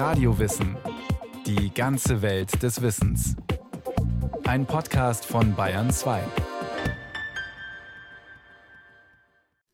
Radiowissen. 0.00 0.78
Die 1.44 1.74
ganze 1.74 2.22
Welt 2.22 2.62
des 2.62 2.80
Wissens. 2.80 3.36
Ein 4.44 4.64
Podcast 4.64 5.26
von 5.26 5.54
Bayern 5.54 5.90
2. 5.90 6.22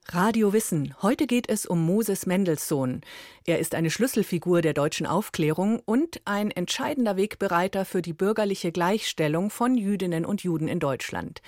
Radio 0.09 0.53
Wissen. 0.53 0.97
Heute 1.01 1.29
geht 1.29 1.49
es 1.49 1.65
um 1.65 1.81
Moses 1.87 2.27
Mendelssohn. 2.27 3.03
Er 3.45 3.61
ist 3.61 3.77
eine 3.77 3.89
Schlüsselfigur 3.89 4.62
der 4.62 4.75
deutschen 4.75 5.07
Aufklärung 5.07 5.81
und 5.85 6.21
ein 6.25 6.51
entscheidender 6.51 7.17
Wegbereiter 7.17 7.85
für 7.85 8.03
die 8.03 8.13
bürgerliche 8.13 8.72
Gleichstellung 8.72 9.49
von 9.51 9.77
Jüdinnen 9.77 10.24
und 10.24 10.43
Juden 10.43 10.67
in 10.67 10.81
Deutschland. 10.81 11.40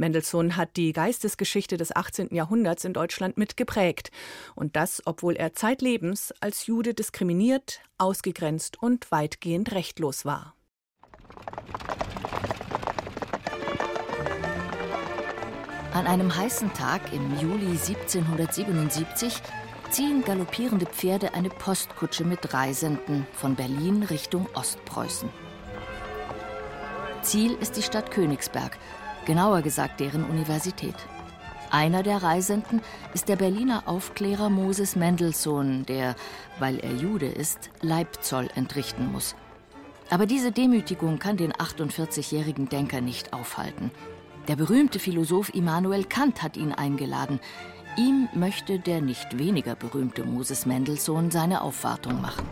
Mendelssohn 0.00 0.56
hat 0.56 0.76
die 0.76 0.92
Geistesgeschichte 0.92 1.76
des 1.76 1.94
18. 1.94 2.34
Jahrhunderts 2.34 2.84
in 2.84 2.92
Deutschland 2.92 3.36
mitgeprägt. 3.36 4.10
Und 4.56 4.74
das, 4.74 5.02
obwohl 5.04 5.36
er 5.36 5.52
zeitlebens 5.52 6.34
als 6.40 6.66
Jude 6.66 6.94
diskriminiert, 6.94 7.82
ausgegrenzt 7.98 8.82
und 8.82 9.12
weitgehend 9.12 9.72
rechtlos 9.72 10.24
war. 10.24 10.56
An 15.92 16.06
einem 16.06 16.34
heißen 16.34 16.72
Tag 16.72 17.12
im 17.12 17.38
Juli 17.38 17.66
1777 17.66 19.34
ziehen 19.90 20.24
galoppierende 20.24 20.86
Pferde 20.86 21.34
eine 21.34 21.50
Postkutsche 21.50 22.24
mit 22.24 22.54
Reisenden 22.54 23.26
von 23.32 23.56
Berlin 23.56 24.04
Richtung 24.04 24.48
Ostpreußen. 24.54 25.28
Ziel 27.22 27.52
ist 27.60 27.76
die 27.76 27.82
Stadt 27.82 28.10
Königsberg, 28.10 28.78
genauer 29.30 29.62
gesagt 29.62 30.00
deren 30.00 30.24
Universität. 30.24 30.96
Einer 31.70 32.02
der 32.02 32.20
Reisenden 32.20 32.80
ist 33.14 33.28
der 33.28 33.36
Berliner 33.36 33.84
Aufklärer 33.86 34.50
Moses 34.50 34.96
Mendelssohn, 34.96 35.86
der, 35.86 36.16
weil 36.58 36.80
er 36.80 36.90
Jude 36.94 37.28
ist, 37.28 37.70
Leibzoll 37.80 38.48
entrichten 38.56 39.12
muss. 39.12 39.36
Aber 40.10 40.26
diese 40.26 40.50
Demütigung 40.50 41.20
kann 41.20 41.36
den 41.36 41.52
48-jährigen 41.52 42.68
Denker 42.68 43.00
nicht 43.00 43.32
aufhalten. 43.32 43.92
Der 44.48 44.56
berühmte 44.56 44.98
Philosoph 44.98 45.54
Immanuel 45.54 46.02
Kant 46.06 46.42
hat 46.42 46.56
ihn 46.56 46.72
eingeladen. 46.72 47.38
Ihm 47.96 48.28
möchte 48.34 48.80
der 48.80 49.00
nicht 49.00 49.38
weniger 49.38 49.76
berühmte 49.76 50.24
Moses 50.24 50.66
Mendelssohn 50.66 51.30
seine 51.30 51.60
Aufwartung 51.62 52.20
machen. 52.20 52.48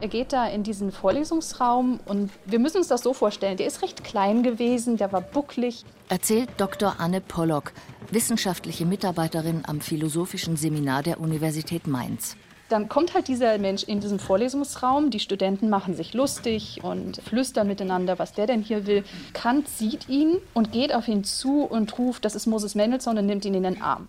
Er 0.00 0.06
geht 0.06 0.32
da 0.32 0.46
in 0.46 0.62
diesen 0.62 0.92
Vorlesungsraum 0.92 1.98
und 2.06 2.30
wir 2.46 2.60
müssen 2.60 2.76
uns 2.76 2.86
das 2.86 3.02
so 3.02 3.12
vorstellen, 3.12 3.56
der 3.56 3.66
ist 3.66 3.82
recht 3.82 4.04
klein 4.04 4.44
gewesen, 4.44 4.96
der 4.96 5.10
war 5.10 5.20
bucklig. 5.20 5.84
Erzählt 6.08 6.48
Dr. 6.56 7.00
Anne 7.00 7.20
Pollock, 7.20 7.72
wissenschaftliche 8.12 8.86
Mitarbeiterin 8.86 9.62
am 9.66 9.80
Philosophischen 9.80 10.56
Seminar 10.56 11.02
der 11.02 11.18
Universität 11.18 11.88
Mainz. 11.88 12.36
Dann 12.68 12.88
kommt 12.88 13.14
halt 13.14 13.26
dieser 13.26 13.58
Mensch 13.58 13.82
in 13.82 13.98
diesen 13.98 14.20
Vorlesungsraum, 14.20 15.10
die 15.10 15.18
Studenten 15.18 15.68
machen 15.68 15.96
sich 15.96 16.14
lustig 16.14 16.78
und 16.84 17.20
flüstern 17.22 17.66
miteinander, 17.66 18.20
was 18.20 18.32
der 18.34 18.46
denn 18.46 18.62
hier 18.62 18.86
will. 18.86 19.02
Kant 19.32 19.68
sieht 19.68 20.08
ihn 20.08 20.36
und 20.54 20.70
geht 20.70 20.94
auf 20.94 21.08
ihn 21.08 21.24
zu 21.24 21.62
und 21.62 21.98
ruft, 21.98 22.24
das 22.24 22.36
ist 22.36 22.46
Moses 22.46 22.76
Mendelssohn 22.76 23.18
und 23.18 23.26
nimmt 23.26 23.44
ihn 23.44 23.54
in 23.54 23.64
den 23.64 23.82
Arm. 23.82 24.06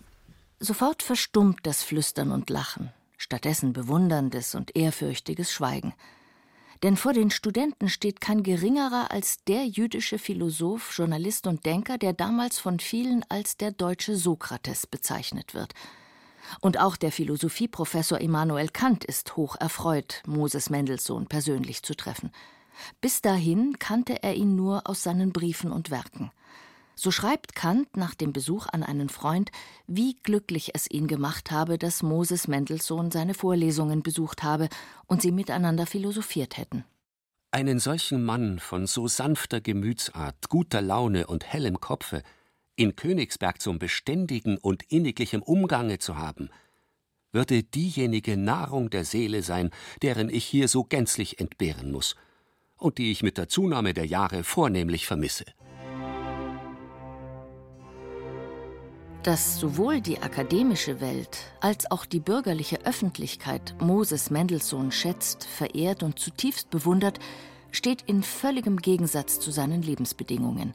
Sofort 0.60 1.02
verstummt 1.02 1.60
das 1.64 1.82
Flüstern 1.82 2.30
und 2.30 2.48
Lachen 2.48 2.92
stattdessen 3.20 3.74
bewunderndes 3.74 4.54
und 4.54 4.74
ehrfürchtiges 4.74 5.52
Schweigen. 5.52 5.92
Denn 6.82 6.96
vor 6.96 7.12
den 7.12 7.30
Studenten 7.30 7.90
steht 7.90 8.22
kein 8.22 8.42
geringerer 8.42 9.10
als 9.10 9.44
der 9.44 9.66
jüdische 9.66 10.18
Philosoph, 10.18 10.96
Journalist 10.96 11.46
und 11.46 11.66
Denker, 11.66 11.98
der 11.98 12.14
damals 12.14 12.58
von 12.58 12.80
vielen 12.80 13.22
als 13.28 13.58
der 13.58 13.72
deutsche 13.72 14.16
Sokrates 14.16 14.86
bezeichnet 14.86 15.52
wird. 15.52 15.74
Und 16.60 16.80
auch 16.80 16.96
der 16.96 17.12
Philosophieprofessor 17.12 18.18
Immanuel 18.18 18.70
Kant 18.70 19.04
ist 19.04 19.36
hoch 19.36 19.54
erfreut, 19.56 20.22
Moses 20.26 20.70
Mendelssohn 20.70 21.26
persönlich 21.26 21.82
zu 21.82 21.94
treffen. 21.94 22.32
Bis 23.02 23.20
dahin 23.20 23.78
kannte 23.78 24.22
er 24.22 24.34
ihn 24.34 24.56
nur 24.56 24.88
aus 24.88 25.02
seinen 25.02 25.32
Briefen 25.32 25.70
und 25.70 25.90
Werken. 25.90 26.30
So 27.02 27.10
schreibt 27.10 27.54
Kant 27.54 27.96
nach 27.96 28.14
dem 28.14 28.34
Besuch 28.34 28.66
an 28.70 28.82
einen 28.82 29.08
Freund, 29.08 29.50
wie 29.86 30.16
glücklich 30.22 30.72
es 30.74 30.86
ihn 30.90 31.06
gemacht 31.06 31.50
habe, 31.50 31.78
dass 31.78 32.02
Moses 32.02 32.46
Mendelssohn 32.46 33.10
seine 33.10 33.32
Vorlesungen 33.32 34.02
besucht 34.02 34.42
habe 34.42 34.68
und 35.06 35.22
sie 35.22 35.32
miteinander 35.32 35.86
philosophiert 35.86 36.58
hätten. 36.58 36.84
Einen 37.52 37.78
solchen 37.78 38.22
Mann 38.22 38.58
von 38.58 38.86
so 38.86 39.08
sanfter 39.08 39.62
Gemütsart, 39.62 40.50
guter 40.50 40.82
Laune 40.82 41.26
und 41.26 41.50
hellem 41.50 41.80
Kopfe 41.80 42.22
in 42.76 42.96
Königsberg 42.96 43.62
zum 43.62 43.78
beständigen 43.78 44.58
und 44.58 44.82
inniglichem 44.92 45.40
Umgange 45.40 46.00
zu 46.00 46.18
haben, 46.18 46.50
würde 47.32 47.62
diejenige 47.62 48.36
Nahrung 48.36 48.90
der 48.90 49.06
Seele 49.06 49.42
sein, 49.42 49.70
deren 50.02 50.28
ich 50.28 50.44
hier 50.44 50.68
so 50.68 50.84
gänzlich 50.84 51.40
entbehren 51.40 51.92
muss 51.92 52.14
und 52.76 52.98
die 52.98 53.10
ich 53.10 53.22
mit 53.22 53.38
der 53.38 53.48
Zunahme 53.48 53.94
der 53.94 54.04
Jahre 54.04 54.44
vornehmlich 54.44 55.06
vermisse. 55.06 55.46
Dass 59.22 59.60
sowohl 59.60 60.00
die 60.00 60.22
akademische 60.22 61.02
Welt 61.02 61.38
als 61.60 61.90
auch 61.90 62.06
die 62.06 62.20
bürgerliche 62.20 62.86
Öffentlichkeit 62.86 63.74
Moses 63.78 64.30
Mendelssohn 64.30 64.90
schätzt, 64.90 65.44
verehrt 65.44 66.02
und 66.02 66.18
zutiefst 66.18 66.70
bewundert, 66.70 67.18
steht 67.70 68.02
in 68.06 68.22
völligem 68.22 68.78
Gegensatz 68.78 69.38
zu 69.38 69.50
seinen 69.50 69.82
Lebensbedingungen. 69.82 70.72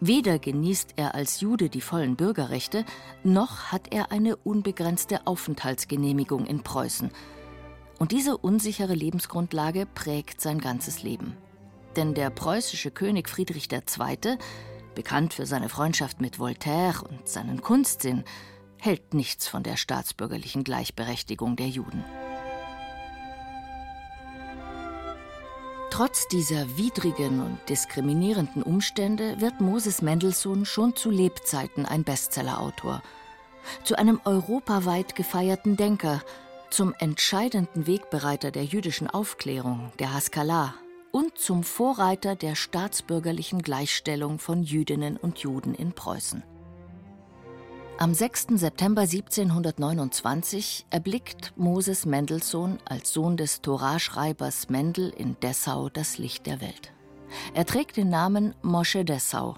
Weder 0.00 0.40
genießt 0.40 0.94
er 0.96 1.14
als 1.14 1.40
Jude 1.40 1.68
die 1.68 1.80
vollen 1.80 2.16
Bürgerrechte, 2.16 2.84
noch 3.22 3.66
hat 3.70 3.94
er 3.94 4.10
eine 4.10 4.34
unbegrenzte 4.34 5.24
Aufenthaltsgenehmigung 5.24 6.44
in 6.44 6.64
Preußen. 6.64 7.12
Und 8.00 8.10
diese 8.10 8.36
unsichere 8.36 8.94
Lebensgrundlage 8.94 9.86
prägt 9.86 10.40
sein 10.40 10.58
ganzes 10.58 11.04
Leben. 11.04 11.36
Denn 11.94 12.14
der 12.14 12.30
preußische 12.30 12.90
König 12.90 13.28
Friedrich 13.28 13.68
II 13.70 14.38
bekannt 14.96 15.34
für 15.34 15.46
seine 15.46 15.68
Freundschaft 15.68 16.20
mit 16.20 16.40
Voltaire 16.40 17.04
und 17.08 17.28
seinen 17.28 17.62
Kunstsinn, 17.62 18.24
hält 18.78 19.14
nichts 19.14 19.46
von 19.46 19.62
der 19.62 19.76
staatsbürgerlichen 19.76 20.64
Gleichberechtigung 20.64 21.54
der 21.54 21.68
Juden. 21.68 22.04
Trotz 25.90 26.26
dieser 26.28 26.76
widrigen 26.76 27.40
und 27.40 27.58
diskriminierenden 27.68 28.62
Umstände 28.62 29.40
wird 29.40 29.60
Moses 29.60 30.02
Mendelssohn 30.02 30.64
schon 30.64 30.96
zu 30.96 31.10
Lebzeiten 31.10 31.86
ein 31.86 32.02
Bestsellerautor, 32.02 33.02
zu 33.84 33.96
einem 33.96 34.20
europaweit 34.24 35.14
gefeierten 35.14 35.76
Denker, 35.76 36.22
zum 36.70 36.92
entscheidenden 36.98 37.86
Wegbereiter 37.86 38.50
der 38.50 38.64
jüdischen 38.64 39.08
Aufklärung, 39.08 39.92
der 39.98 40.12
Haskalah, 40.12 40.74
und 41.16 41.38
zum 41.38 41.62
Vorreiter 41.62 42.36
der 42.36 42.54
staatsbürgerlichen 42.54 43.62
Gleichstellung 43.62 44.38
von 44.38 44.62
Jüdinnen 44.62 45.16
und 45.16 45.38
Juden 45.38 45.74
in 45.74 45.94
Preußen. 45.94 46.42
Am 47.96 48.12
6. 48.12 48.48
September 48.56 49.00
1729 49.00 50.84
erblickt 50.90 51.54
Moses 51.56 52.04
Mendelssohn 52.04 52.76
als 52.84 53.14
Sohn 53.14 53.38
des 53.38 53.62
Toraschreibers 53.62 54.68
Mendel 54.68 55.08
in 55.08 55.40
Dessau 55.40 55.88
das 55.88 56.18
Licht 56.18 56.44
der 56.44 56.60
Welt. 56.60 56.92
Er 57.54 57.64
trägt 57.64 57.96
den 57.96 58.10
Namen 58.10 58.54
Mosche 58.60 59.02
Dessau. 59.06 59.56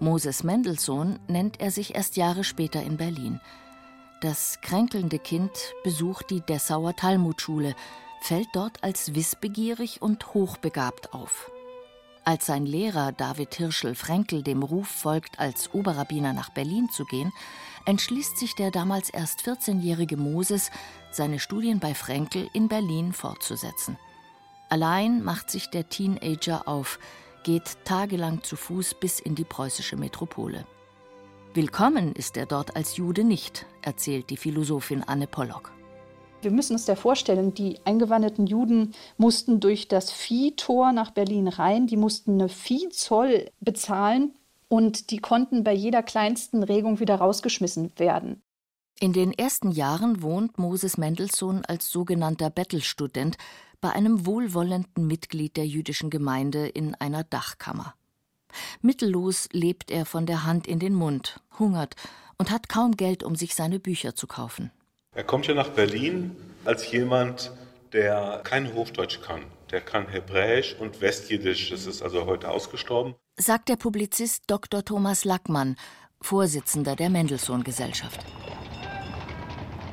Moses 0.00 0.42
Mendelssohn 0.42 1.18
nennt 1.28 1.60
er 1.60 1.70
sich 1.70 1.94
erst 1.94 2.16
Jahre 2.16 2.44
später 2.44 2.82
in 2.82 2.96
Berlin. 2.96 3.42
Das 4.22 4.58
kränkelnde 4.62 5.18
Kind 5.18 5.50
besucht 5.82 6.30
die 6.30 6.40
Dessauer 6.40 6.96
Talmudschule, 6.96 7.74
fällt 8.24 8.48
dort 8.54 8.82
als 8.82 9.14
wissbegierig 9.14 10.00
und 10.00 10.32
hochbegabt 10.32 11.12
auf. 11.12 11.50
Als 12.24 12.46
sein 12.46 12.64
Lehrer 12.64 13.12
David 13.12 13.54
Hirschel 13.54 13.94
Frenkel 13.94 14.42
dem 14.42 14.62
Ruf 14.62 14.88
folgt, 14.88 15.38
als 15.38 15.74
Oberrabbiner 15.74 16.32
nach 16.32 16.48
Berlin 16.48 16.88
zu 16.88 17.04
gehen, 17.04 17.34
entschließt 17.84 18.38
sich 18.38 18.54
der 18.54 18.70
damals 18.70 19.10
erst 19.10 19.42
14-jährige 19.42 20.16
Moses, 20.16 20.70
seine 21.12 21.38
Studien 21.38 21.80
bei 21.80 21.94
Frenkel 21.94 22.48
in 22.54 22.68
Berlin 22.68 23.12
fortzusetzen. 23.12 23.98
Allein 24.70 25.22
macht 25.22 25.50
sich 25.50 25.68
der 25.68 25.90
Teenager 25.90 26.66
auf, 26.66 26.98
geht 27.42 27.76
tagelang 27.84 28.42
zu 28.42 28.56
Fuß 28.56 28.94
bis 28.94 29.20
in 29.20 29.34
die 29.34 29.44
preußische 29.44 29.96
Metropole. 29.96 30.66
Willkommen 31.52 32.14
ist 32.14 32.38
er 32.38 32.46
dort 32.46 32.74
als 32.74 32.96
Jude 32.96 33.22
nicht, 33.22 33.66
erzählt 33.82 34.30
die 34.30 34.38
Philosophin 34.38 35.02
Anne 35.02 35.26
Pollock. 35.26 35.74
Wir 36.44 36.50
müssen 36.50 36.74
uns 36.74 36.86
ja 36.86 36.94
vorstellen, 36.94 37.54
die 37.54 37.78
eingewanderten 37.84 38.46
Juden 38.46 38.92
mussten 39.16 39.60
durch 39.60 39.88
das 39.88 40.12
Viehtor 40.12 40.92
nach 40.92 41.10
Berlin 41.10 41.48
rein, 41.48 41.86
die 41.86 41.96
mussten 41.96 42.34
eine 42.34 42.50
Viehzoll 42.50 43.50
bezahlen 43.60 44.34
und 44.68 45.10
die 45.10 45.18
konnten 45.18 45.64
bei 45.64 45.72
jeder 45.72 46.02
kleinsten 46.02 46.62
Regung 46.62 47.00
wieder 47.00 47.16
rausgeschmissen 47.16 47.92
werden. 47.96 48.42
In 49.00 49.12
den 49.12 49.32
ersten 49.32 49.70
Jahren 49.70 50.22
wohnt 50.22 50.58
Moses 50.58 50.98
Mendelssohn 50.98 51.64
als 51.64 51.90
sogenannter 51.90 52.50
Bettelstudent 52.50 53.36
bei 53.80 53.90
einem 53.90 54.26
wohlwollenden 54.26 55.06
Mitglied 55.06 55.56
der 55.56 55.66
jüdischen 55.66 56.10
Gemeinde 56.10 56.68
in 56.68 56.94
einer 56.94 57.24
Dachkammer. 57.24 57.94
Mittellos 58.82 59.48
lebt 59.52 59.90
er 59.90 60.06
von 60.06 60.26
der 60.26 60.44
Hand 60.44 60.66
in 60.66 60.78
den 60.78 60.94
Mund, 60.94 61.40
hungert 61.58 61.96
und 62.38 62.50
hat 62.50 62.68
kaum 62.68 62.92
Geld, 62.96 63.24
um 63.24 63.34
sich 63.34 63.54
seine 63.54 63.80
Bücher 63.80 64.14
zu 64.14 64.26
kaufen. 64.26 64.70
Er 65.14 65.22
kommt 65.22 65.46
ja 65.46 65.54
nach 65.54 65.68
Berlin 65.68 66.34
als 66.64 66.90
jemand, 66.90 67.52
der 67.92 68.40
kein 68.42 68.74
Hochdeutsch 68.74 69.20
kann. 69.22 69.42
Der 69.70 69.80
kann 69.80 70.08
Hebräisch 70.08 70.74
und 70.78 71.00
Westjiddisch. 71.00 71.70
Das 71.70 71.86
ist 71.86 72.02
also 72.02 72.26
heute 72.26 72.50
ausgestorben. 72.50 73.14
Sagt 73.36 73.68
der 73.68 73.76
Publizist 73.76 74.44
Dr. 74.48 74.84
Thomas 74.84 75.24
Lackmann, 75.24 75.76
Vorsitzender 76.20 76.96
der 76.96 77.10
Mendelssohn-Gesellschaft. 77.10 78.20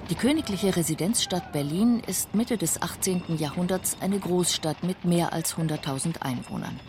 Die 0.10 0.16
königliche 0.16 0.76
Residenzstadt 0.76 1.52
Berlin 1.54 2.02
ist 2.06 2.34
Mitte 2.34 2.58
des 2.58 2.82
18. 2.82 3.38
Jahrhunderts 3.38 3.98
eine 4.02 4.20
Großstadt 4.20 4.84
mit 4.84 5.06
mehr 5.06 5.34
als 5.34 5.56
100.000 5.56 6.22
Einwohnern. 6.22 6.80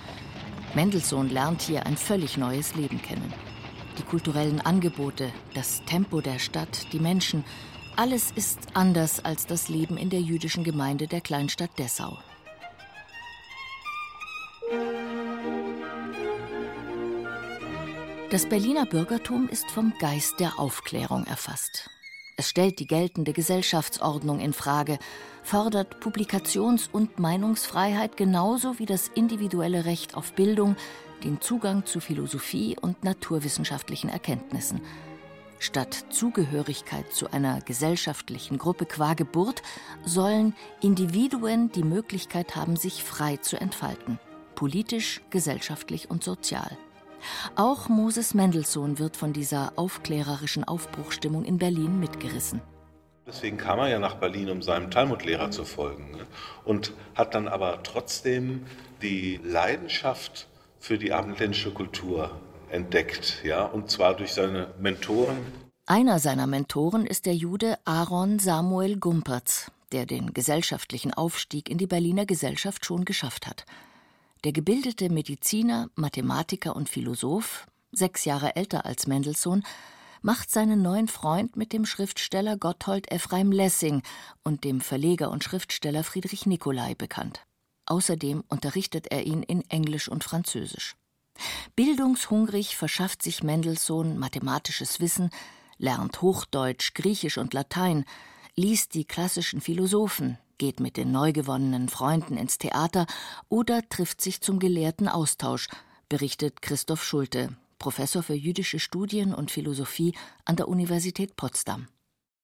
Mendelssohn 0.74 1.28
lernt 1.28 1.62
hier 1.62 1.84
ein 1.86 1.96
völlig 1.96 2.36
neues 2.38 2.74
Leben 2.74 3.00
kennen. 3.02 3.32
Die 3.98 4.02
kulturellen 4.02 4.60
Angebote, 4.60 5.30
das 5.54 5.82
Tempo 5.84 6.20
der 6.22 6.38
Stadt, 6.38 6.92
die 6.92 6.98
Menschen, 6.98 7.44
alles 7.96 8.30
ist 8.34 8.58
anders 8.74 9.24
als 9.24 9.46
das 9.46 9.68
Leben 9.68 9.96
in 9.96 10.10
der 10.10 10.20
jüdischen 10.20 10.64
Gemeinde 10.64 11.06
der 11.06 11.20
Kleinstadt 11.20 11.78
Dessau. 11.78 12.18
Das 18.30 18.46
Berliner 18.48 18.86
Bürgertum 18.86 19.48
ist 19.48 19.70
vom 19.70 19.92
Geist 20.00 20.40
der 20.40 20.58
Aufklärung 20.58 21.26
erfasst. 21.26 21.90
Es 22.38 22.48
stellt 22.48 22.78
die 22.78 22.86
geltende 22.86 23.34
Gesellschaftsordnung 23.34 24.40
in 24.40 24.54
Frage, 24.54 24.98
fordert 25.42 26.00
Publikations- 26.00 26.88
und 26.90 27.18
Meinungsfreiheit 27.18 28.16
genauso 28.16 28.78
wie 28.78 28.86
das 28.86 29.08
individuelle 29.08 29.84
Recht 29.84 30.14
auf 30.16 30.32
Bildung, 30.32 30.76
den 31.24 31.42
Zugang 31.42 31.84
zu 31.84 32.00
Philosophie 32.00 32.74
und 32.80 33.04
naturwissenschaftlichen 33.04 34.08
Erkenntnissen. 34.08 34.80
Statt 35.62 36.06
Zugehörigkeit 36.10 37.12
zu 37.12 37.32
einer 37.32 37.60
gesellschaftlichen 37.60 38.58
Gruppe 38.58 38.84
qua 38.84 39.14
Geburt 39.14 39.62
sollen 40.04 40.56
Individuen 40.80 41.70
die 41.70 41.84
Möglichkeit 41.84 42.56
haben, 42.56 42.74
sich 42.74 43.04
frei 43.04 43.36
zu 43.36 43.60
entfalten, 43.60 44.18
politisch, 44.56 45.20
gesellschaftlich 45.30 46.10
und 46.10 46.24
sozial. 46.24 46.76
Auch 47.54 47.88
Moses 47.88 48.34
Mendelssohn 48.34 48.98
wird 48.98 49.16
von 49.16 49.32
dieser 49.32 49.74
aufklärerischen 49.76 50.64
Aufbruchstimmung 50.64 51.44
in 51.44 51.58
Berlin 51.58 52.00
mitgerissen. 52.00 52.60
Deswegen 53.24 53.56
kam 53.56 53.78
er 53.78 53.88
ja 53.88 54.00
nach 54.00 54.16
Berlin, 54.16 54.50
um 54.50 54.62
seinem 54.62 54.90
Talmudlehrer 54.90 55.52
zu 55.52 55.64
folgen. 55.64 56.10
Ne? 56.10 56.26
Und 56.64 56.92
hat 57.14 57.36
dann 57.36 57.46
aber 57.46 57.84
trotzdem 57.84 58.66
die 59.00 59.38
Leidenschaft 59.44 60.48
für 60.80 60.98
die 60.98 61.12
abendländische 61.12 61.70
Kultur 61.70 62.32
entdeckt, 62.72 63.42
ja, 63.44 63.64
und 63.64 63.90
zwar 63.90 64.16
durch 64.16 64.32
seine 64.32 64.74
Mentoren. 64.78 65.38
Einer 65.86 66.18
seiner 66.18 66.46
Mentoren 66.46 67.06
ist 67.06 67.26
der 67.26 67.34
Jude 67.34 67.78
Aaron 67.84 68.38
Samuel 68.38 68.98
Gumperz, 68.98 69.70
der 69.92 70.06
den 70.06 70.32
gesellschaftlichen 70.32 71.12
Aufstieg 71.12 71.68
in 71.68 71.78
die 71.78 71.86
Berliner 71.86 72.24
Gesellschaft 72.24 72.86
schon 72.86 73.04
geschafft 73.04 73.46
hat. 73.46 73.66
Der 74.44 74.52
gebildete 74.52 75.10
Mediziner, 75.10 75.90
Mathematiker 75.94 76.74
und 76.74 76.88
Philosoph, 76.88 77.66
sechs 77.92 78.24
Jahre 78.24 78.56
älter 78.56 78.86
als 78.86 79.06
Mendelssohn, 79.06 79.62
macht 80.22 80.50
seinen 80.50 80.82
neuen 80.82 81.08
Freund 81.08 81.56
mit 81.56 81.72
dem 81.72 81.84
Schriftsteller 81.84 82.56
Gotthold 82.56 83.10
Ephraim 83.10 83.52
Lessing 83.52 84.02
und 84.44 84.64
dem 84.64 84.80
Verleger 84.80 85.30
und 85.30 85.44
Schriftsteller 85.44 86.04
Friedrich 86.04 86.46
Nicolai 86.46 86.94
bekannt. 86.94 87.40
Außerdem 87.86 88.44
unterrichtet 88.48 89.08
er 89.08 89.26
ihn 89.26 89.42
in 89.42 89.68
Englisch 89.68 90.08
und 90.08 90.24
Französisch. 90.24 90.94
Bildungshungrig 91.76 92.76
verschafft 92.76 93.22
sich 93.22 93.42
Mendelssohn 93.42 94.18
mathematisches 94.18 95.00
Wissen, 95.00 95.30
lernt 95.78 96.22
Hochdeutsch, 96.22 96.94
Griechisch 96.94 97.38
und 97.38 97.54
Latein, 97.54 98.04
liest 98.54 98.94
die 98.94 99.04
klassischen 99.04 99.60
Philosophen, 99.60 100.38
geht 100.58 100.80
mit 100.80 100.96
den 100.96 101.10
neu 101.10 101.32
gewonnenen 101.32 101.88
Freunden 101.88 102.36
ins 102.36 102.58
Theater 102.58 103.06
oder 103.48 103.88
trifft 103.88 104.20
sich 104.20 104.40
zum 104.40 104.58
gelehrten 104.58 105.08
Austausch, 105.08 105.68
berichtet 106.08 106.62
Christoph 106.62 107.02
Schulte, 107.02 107.56
Professor 107.78 108.22
für 108.22 108.34
jüdische 108.34 108.78
Studien 108.78 109.34
und 109.34 109.50
Philosophie 109.50 110.14
an 110.44 110.56
der 110.56 110.68
Universität 110.68 111.36
Potsdam. 111.36 111.88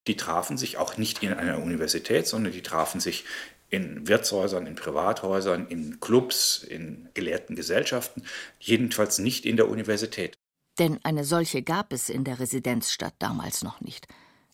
Die 0.08 0.16
trafen 0.16 0.58
sich 0.58 0.78
auch 0.78 0.96
nicht 0.96 1.22
in 1.22 1.32
einer 1.32 1.58
Universität, 1.58 2.26
sondern 2.26 2.52
die 2.52 2.62
trafen 2.62 3.00
sich 3.00 3.25
in 3.70 4.08
Wirtshäusern, 4.08 4.66
in 4.66 4.75
Privathäusern, 4.75 5.69
in 5.69 6.00
Clubs, 6.00 6.64
in 6.64 7.08
gelehrten 7.14 7.55
Gesellschaften, 7.55 8.25
jedenfalls 8.58 9.19
nicht 9.19 9.46
in 9.46 9.56
der 9.56 9.69
Universität. 9.69 10.37
Denn 10.78 10.99
eine 11.05 11.25
solche 11.25 11.62
gab 11.62 11.93
es 11.93 12.08
in 12.08 12.25
der 12.25 12.40
Residenzstadt 12.40 13.14
damals 13.19 13.62
noch 13.62 13.81
nicht 13.81 14.08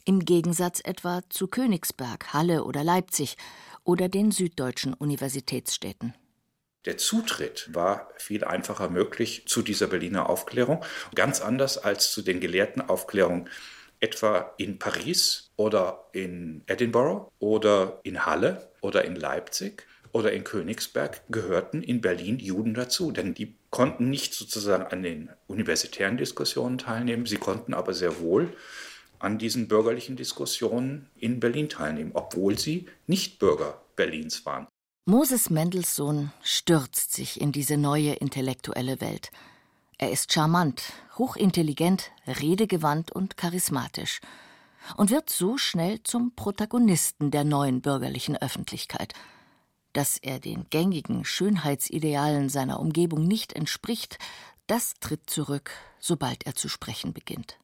im 0.04 0.24
Gegensatz 0.24 0.80
etwa 0.84 1.22
zu 1.30 1.48
Königsberg, 1.48 2.32
Halle 2.32 2.64
oder 2.64 2.84
Leipzig 2.84 3.36
oder 3.84 4.08
den 4.08 4.30
süddeutschen 4.30 4.94
Universitätsstädten. 4.94 6.14
Der 6.84 6.98
Zutritt 6.98 7.70
war 7.72 8.10
viel 8.18 8.44
einfacher 8.44 8.90
möglich 8.90 9.44
zu 9.46 9.62
dieser 9.62 9.86
Berliner 9.86 10.28
Aufklärung, 10.28 10.84
ganz 11.14 11.40
anders 11.40 11.78
als 11.78 12.12
zu 12.12 12.20
den 12.20 12.40
gelehrten 12.40 12.82
Aufklärungen 12.82 13.48
etwa 14.04 14.52
in 14.58 14.78
Paris 14.78 15.50
oder 15.56 16.04
in 16.12 16.62
Edinburgh 16.66 17.30
oder 17.38 18.00
in 18.02 18.26
Halle 18.26 18.70
oder 18.82 19.04
in 19.06 19.16
Leipzig 19.16 19.86
oder 20.12 20.30
in 20.32 20.44
Königsberg 20.44 21.22
gehörten 21.30 21.82
in 21.82 22.02
Berlin 22.02 22.38
Juden 22.38 22.74
dazu, 22.74 23.10
denn 23.12 23.32
die 23.32 23.56
konnten 23.70 24.10
nicht 24.10 24.34
sozusagen 24.34 24.84
an 24.84 25.02
den 25.02 25.30
universitären 25.46 26.18
Diskussionen 26.18 26.76
teilnehmen, 26.76 27.24
sie 27.24 27.38
konnten 27.38 27.72
aber 27.72 27.94
sehr 27.94 28.20
wohl 28.20 28.52
an 29.20 29.38
diesen 29.38 29.68
bürgerlichen 29.68 30.16
Diskussionen 30.16 31.08
in 31.16 31.40
Berlin 31.40 31.70
teilnehmen, 31.70 32.10
obwohl 32.12 32.58
sie 32.58 32.86
nicht 33.06 33.38
Bürger 33.38 33.80
Berlins 33.96 34.44
waren. 34.44 34.66
Moses 35.06 35.48
Mendelssohn 35.48 36.30
stürzt 36.42 37.14
sich 37.14 37.40
in 37.40 37.52
diese 37.52 37.78
neue 37.78 38.12
intellektuelle 38.12 39.00
Welt. 39.00 39.30
Er 40.04 40.10
ist 40.10 40.34
charmant, 40.34 40.92
hochintelligent, 41.16 42.10
redegewandt 42.26 43.10
und 43.10 43.38
charismatisch 43.38 44.20
und 44.98 45.08
wird 45.08 45.30
so 45.30 45.56
schnell 45.56 46.02
zum 46.02 46.34
Protagonisten 46.34 47.30
der 47.30 47.42
neuen 47.42 47.80
bürgerlichen 47.80 48.36
Öffentlichkeit. 48.36 49.14
Dass 49.94 50.18
er 50.18 50.40
den 50.40 50.66
gängigen 50.68 51.24
Schönheitsidealen 51.24 52.50
seiner 52.50 52.80
Umgebung 52.80 53.26
nicht 53.26 53.54
entspricht, 53.54 54.18
das 54.66 54.92
tritt 55.00 55.30
zurück, 55.30 55.70
sobald 55.98 56.44
er 56.44 56.54
zu 56.54 56.68
sprechen 56.68 57.14
beginnt. 57.14 57.56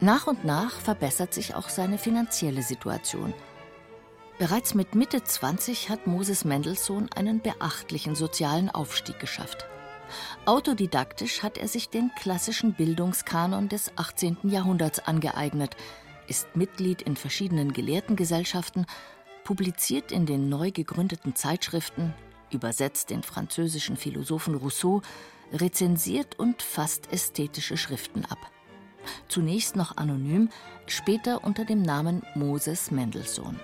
Nach 0.00 0.26
und 0.26 0.46
nach 0.46 0.72
verbessert 0.72 1.34
sich 1.34 1.54
auch 1.54 1.68
seine 1.68 1.98
finanzielle 1.98 2.62
Situation. 2.62 3.34
Bereits 4.38 4.74
mit 4.74 4.94
Mitte 4.94 5.22
20 5.22 5.90
hat 5.90 6.06
Moses 6.06 6.44
Mendelssohn 6.44 7.08
einen 7.14 7.40
beachtlichen 7.40 8.14
sozialen 8.14 8.70
Aufstieg 8.70 9.18
geschafft. 9.18 9.66
Autodidaktisch 10.46 11.42
hat 11.42 11.58
er 11.58 11.68
sich 11.68 11.90
den 11.90 12.10
klassischen 12.16 12.74
Bildungskanon 12.74 13.68
des 13.68 13.90
18. 13.96 14.38
Jahrhunderts 14.44 15.00
angeeignet, 15.00 15.76
ist 16.28 16.54
Mitglied 16.54 17.02
in 17.02 17.16
verschiedenen 17.16 17.72
Gelehrtengesellschaften, 17.72 18.86
publiziert 19.44 20.12
in 20.12 20.24
den 20.24 20.48
neu 20.48 20.70
gegründeten 20.70 21.34
Zeitschriften, 21.34 22.14
übersetzt 22.50 23.10
den 23.10 23.22
französischen 23.22 23.96
Philosophen 23.96 24.54
Rousseau, 24.54 25.02
rezensiert 25.52 26.38
und 26.38 26.62
fasst 26.62 27.12
ästhetische 27.12 27.76
Schriften 27.76 28.24
ab 28.24 28.38
zunächst 29.28 29.76
noch 29.76 29.96
anonym, 29.96 30.48
später 30.86 31.44
unter 31.44 31.64
dem 31.64 31.82
Namen 31.82 32.22
Moses 32.34 32.90
Mendelssohn. 32.90 33.58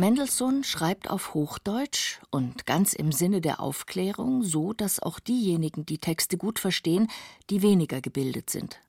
Mendelssohn 0.00 0.64
schreibt 0.64 1.10
auf 1.10 1.34
Hochdeutsch 1.34 2.20
und 2.30 2.64
ganz 2.64 2.94
im 2.94 3.12
Sinne 3.12 3.42
der 3.42 3.60
Aufklärung, 3.60 4.42
so 4.42 4.72
dass 4.72 4.98
auch 4.98 5.20
diejenigen 5.20 5.84
die 5.84 5.98
Texte 5.98 6.38
gut 6.38 6.58
verstehen, 6.58 7.06
die 7.50 7.60
weniger 7.60 8.00
gebildet 8.00 8.48
sind. 8.48 8.80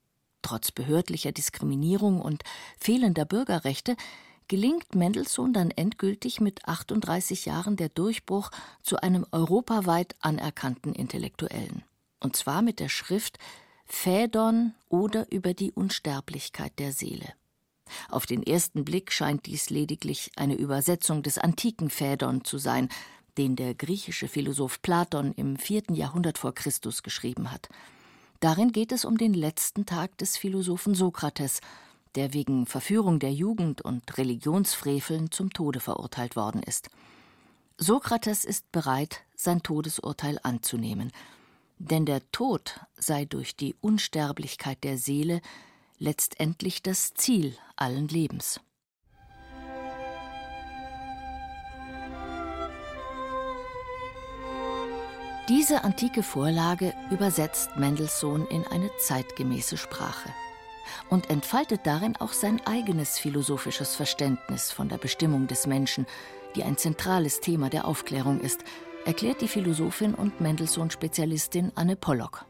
Trotz 0.41 0.72
behördlicher 0.72 1.34
Diskriminierung 1.34 2.22
und 2.22 2.44
fehlender 2.77 3.25
Bürgerrechte 3.25 3.98
gelingt 4.48 4.96
Mendelssohn 4.96 5.51
dann 5.51 5.72
endgültig 5.72 6.39
mit 6.39 6.65
38 6.65 7.44
Jahren 7.44 7.75
der 7.75 7.89
Durchbruch 7.89 8.50
zu 8.82 8.96
einem 8.96 9.25
europaweit 9.34 10.15
anerkannten 10.22 10.94
Intellektuellen. 10.94 11.84
Und 12.22 12.38
zwar 12.38 12.62
mit 12.62 12.80
der 12.80 12.88
Schrift 12.88 13.38
Phaedon 13.86 14.75
oder 14.88 15.30
über 15.30 15.53
die 15.53 15.74
Unsterblichkeit 15.74 16.80
der 16.80 16.94
Seele. 16.94 17.34
Auf 18.10 18.25
den 18.25 18.43
ersten 18.43 18.86
Blick 18.86 19.12
scheint 19.12 19.45
dies 19.45 19.69
lediglich 19.69 20.31
eine 20.36 20.55
Übersetzung 20.55 21.24
des 21.24 21.38
antiken 21.38 21.89
Phaedon 21.89 22.43
zu 22.43 22.57
sein, 22.57 22.89
den 23.38 23.55
der 23.55 23.74
griechische 23.74 24.27
Philosoph 24.27 24.81
Platon 24.81 25.33
im 25.33 25.55
vierten 25.55 25.95
Jahrhundert 25.95 26.38
vor 26.38 26.53
Christus 26.53 27.03
geschrieben 27.03 27.51
hat. 27.51 27.69
Darin 28.39 28.71
geht 28.71 28.91
es 28.91 29.05
um 29.05 29.17
den 29.17 29.33
letzten 29.33 29.86
Tag 29.86 30.17
des 30.17 30.38
Philosophen 30.38 30.95
Sokrates 30.95 31.62
der 32.15 32.33
wegen 32.33 32.65
Verführung 32.65 33.19
der 33.19 33.31
Jugend 33.31 33.81
und 33.81 34.17
Religionsfreveln 34.17 35.31
zum 35.31 35.51
Tode 35.51 35.79
verurteilt 35.79 36.36
worden 36.36 36.62
ist. 36.63 36.89
Sokrates 37.77 38.45
ist 38.45 38.71
bereit, 38.71 39.21
sein 39.36 39.63
Todesurteil 39.63 40.38
anzunehmen. 40.43 41.12
Denn 41.79 42.05
der 42.05 42.21
Tod 42.31 42.79
sei 42.95 43.25
durch 43.25 43.55
die 43.55 43.75
Unsterblichkeit 43.81 44.83
der 44.83 44.98
Seele 44.98 45.41
letztendlich 46.01 46.81
das 46.81 47.13
Ziel 47.13 47.55
allen 47.75 48.08
Lebens. 48.08 48.60
Diese 55.48 55.84
antike 55.84 56.24
Vorlage 56.24 56.93
übersetzt 57.12 57.77
Mendelssohn 57.77 58.48
in 58.48 58.65
eine 58.65 58.89
zeitgemäße 58.98 59.77
Sprache 59.77 60.29
und 61.10 61.29
entfaltet 61.29 61.81
darin 61.84 62.15
auch 62.15 62.34
sein 62.34 62.65
eigenes 62.65 63.20
philosophisches 63.20 63.96
Verständnis 63.96 64.72
von 64.72 64.89
der 64.89 64.98
Bestimmung 64.98 65.48
des 65.48 65.67
Menschen, 65.67 66.08
die 66.55 66.63
ein 66.63 66.77
zentrales 66.77 67.41
Thema 67.41 67.70
der 67.70 67.86
Aufklärung 67.86 68.39
ist, 68.39 68.63
erklärt 69.05 69.41
die 69.41 69.48
Philosophin 69.48 70.15
und 70.15 70.41
Mendelssohn-Spezialistin 70.41 71.72
Anne 71.75 71.96
Pollock 71.96 72.46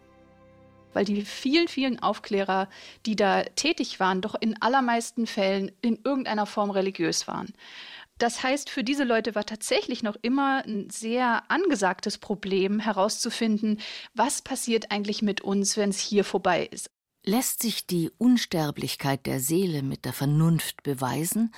weil 0.93 1.05
die 1.05 1.23
vielen, 1.23 1.67
vielen 1.67 1.99
Aufklärer, 1.99 2.69
die 3.05 3.15
da 3.15 3.43
tätig 3.43 3.99
waren, 3.99 4.21
doch 4.21 4.35
in 4.35 4.61
allermeisten 4.61 5.27
Fällen 5.27 5.71
in 5.81 5.99
irgendeiner 6.03 6.45
Form 6.45 6.69
religiös 6.69 7.27
waren. 7.27 7.53
Das 8.17 8.43
heißt, 8.43 8.69
für 8.69 8.83
diese 8.83 9.03
Leute 9.03 9.33
war 9.33 9.45
tatsächlich 9.45 10.03
noch 10.03 10.15
immer 10.21 10.63
ein 10.63 10.89
sehr 10.91 11.49
angesagtes 11.49 12.19
Problem 12.19 12.79
herauszufinden, 12.79 13.79
was 14.13 14.43
passiert 14.43 14.91
eigentlich 14.91 15.23
mit 15.23 15.41
uns, 15.41 15.75
wenn 15.75 15.89
es 15.89 15.99
hier 15.99 16.23
vorbei 16.23 16.67
ist. 16.71 16.91
Lässt 17.23 17.61
sich 17.61 17.87
die 17.87 18.11
Unsterblichkeit 18.17 19.25
der 19.25 19.39
Seele 19.39 19.81
mit 19.81 20.05
der 20.05 20.13
Vernunft 20.13 20.83
beweisen, 20.83 21.51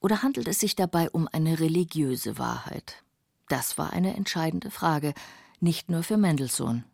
oder 0.00 0.22
handelt 0.22 0.48
es 0.48 0.58
sich 0.58 0.74
dabei 0.74 1.08
um 1.10 1.28
eine 1.32 1.60
religiöse 1.60 2.36
Wahrheit? 2.36 3.04
Das 3.48 3.78
war 3.78 3.92
eine 3.92 4.16
entscheidende 4.16 4.70
Frage, 4.70 5.14
nicht 5.60 5.90
nur 5.90 6.02
für 6.02 6.16
Mendelssohn. 6.16 6.84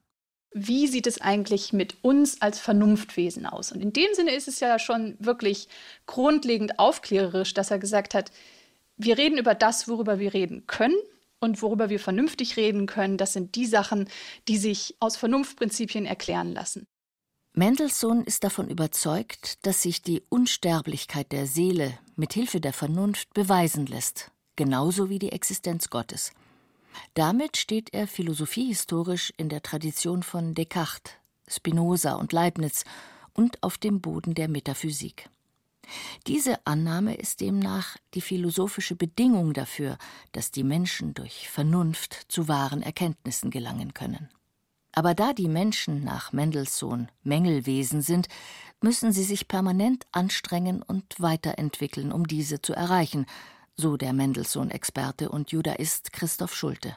Wie 0.53 0.87
sieht 0.87 1.07
es 1.07 1.21
eigentlich 1.21 1.73
mit 1.73 2.03
uns 2.03 2.41
als 2.41 2.59
Vernunftwesen 2.59 3.47
aus? 3.47 3.71
Und 3.71 3.81
in 3.81 3.93
dem 3.93 4.15
Sinne 4.15 4.35
ist 4.35 4.49
es 4.49 4.61
ja 4.61 4.79
schon 4.79 5.17
wirklich 5.19 5.69
grundlegend 6.07 6.79
aufklärerisch, 6.79 7.55
dass 7.55 7.71
er 7.71 7.79
gesagt 7.79 8.15
hat, 8.15 8.31
wir 8.97 9.19
reden 9.19 9.39
über 9.39 9.55
das, 9.55 9.89
worüber 9.89 10.19
wir 10.19 10.35
reden 10.35 10.67
können 10.67 10.97
und 11.39 11.63
worüber 11.63 11.91
wir 11.91 12.01
vernünftig 12.01 12.57
reden 12.57 12.87
können. 12.87 13.17
Das 13.17 13.33
sind 13.33 13.55
die 13.55 13.67
Sachen, 13.67 14.09
die 14.49 14.59
sich 14.59 14.97
aus 15.01 15.17
Vernunftprinzipien 15.17 16.07
erklären 16.07 16.53
lassen. 16.53 16.87
Mendelssohn 17.55 18.23
ist 18.25 18.45
davon 18.45 18.69
überzeugt, 18.69 19.67
dass 19.67 19.83
sich 19.83 20.03
die 20.03 20.23
Unsterblichkeit 20.29 21.33
der 21.33 21.47
Seele 21.47 21.99
mit 22.17 22.33
Hilfe 22.33 22.61
der 22.61 22.73
Vernunft 22.73 23.33
beweisen 23.35 23.87
lässt, 23.87 24.31
genauso 24.57 25.11
wie 25.11 25.19
die 25.19 25.33
Existenz 25.33 25.91
Gottes. 25.91 26.33
Damit 27.15 27.57
steht 27.57 27.93
er 27.95 28.07
philosophiehistorisch 28.07 29.33
in 29.37 29.49
der 29.49 29.63
Tradition 29.63 30.23
von 30.23 30.55
Descartes, 30.55 31.13
Spinoza 31.47 32.15
und 32.15 32.33
Leibniz 32.33 32.85
und 33.33 33.63
auf 33.63 33.79
dem 33.79 34.01
Boden 34.01 34.35
der 34.35 34.49
Metaphysik. 34.49 35.29
Diese 36.27 36.67
Annahme 36.67 37.15
ist 37.15 37.41
demnach 37.41 37.97
die 38.15 38.21
philosophische 38.21 38.95
Bedingung 38.95 39.55
dafür, 39.55 39.97
dass 40.33 40.51
die 40.51 40.65
Menschen 40.65 41.15
durch 41.15 41.49
Vernunft 41.49 42.27
zu 42.29 42.49
wahren 42.49 42.83
Erkenntnissen 42.83 43.51
gelangen 43.51 43.95
können. 43.95 44.29
Aber 44.93 45.15
da 45.15 45.33
die 45.33 45.49
Menschen 45.49 46.03
nach 46.05 46.33
Mendelssohn 46.33 47.09
Mängelwesen 47.23 48.03
sind, 48.03 48.29
müssen 48.81 49.13
sie 49.13 49.25
sich 49.25 49.49
permanent 49.49 50.07
anstrengen 50.13 50.83
und 50.83 51.21
weiterentwickeln, 51.21 52.13
um 52.13 52.27
diese 52.27 52.61
zu 52.61 52.73
erreichen, 52.73 53.27
so 53.79 53.97
der 53.97 54.13
Mendelssohn-Experte 54.13 55.29
und 55.29 55.53
Judaist 55.53 56.13
Christoph 56.13 56.55
Schulte. 56.55 56.97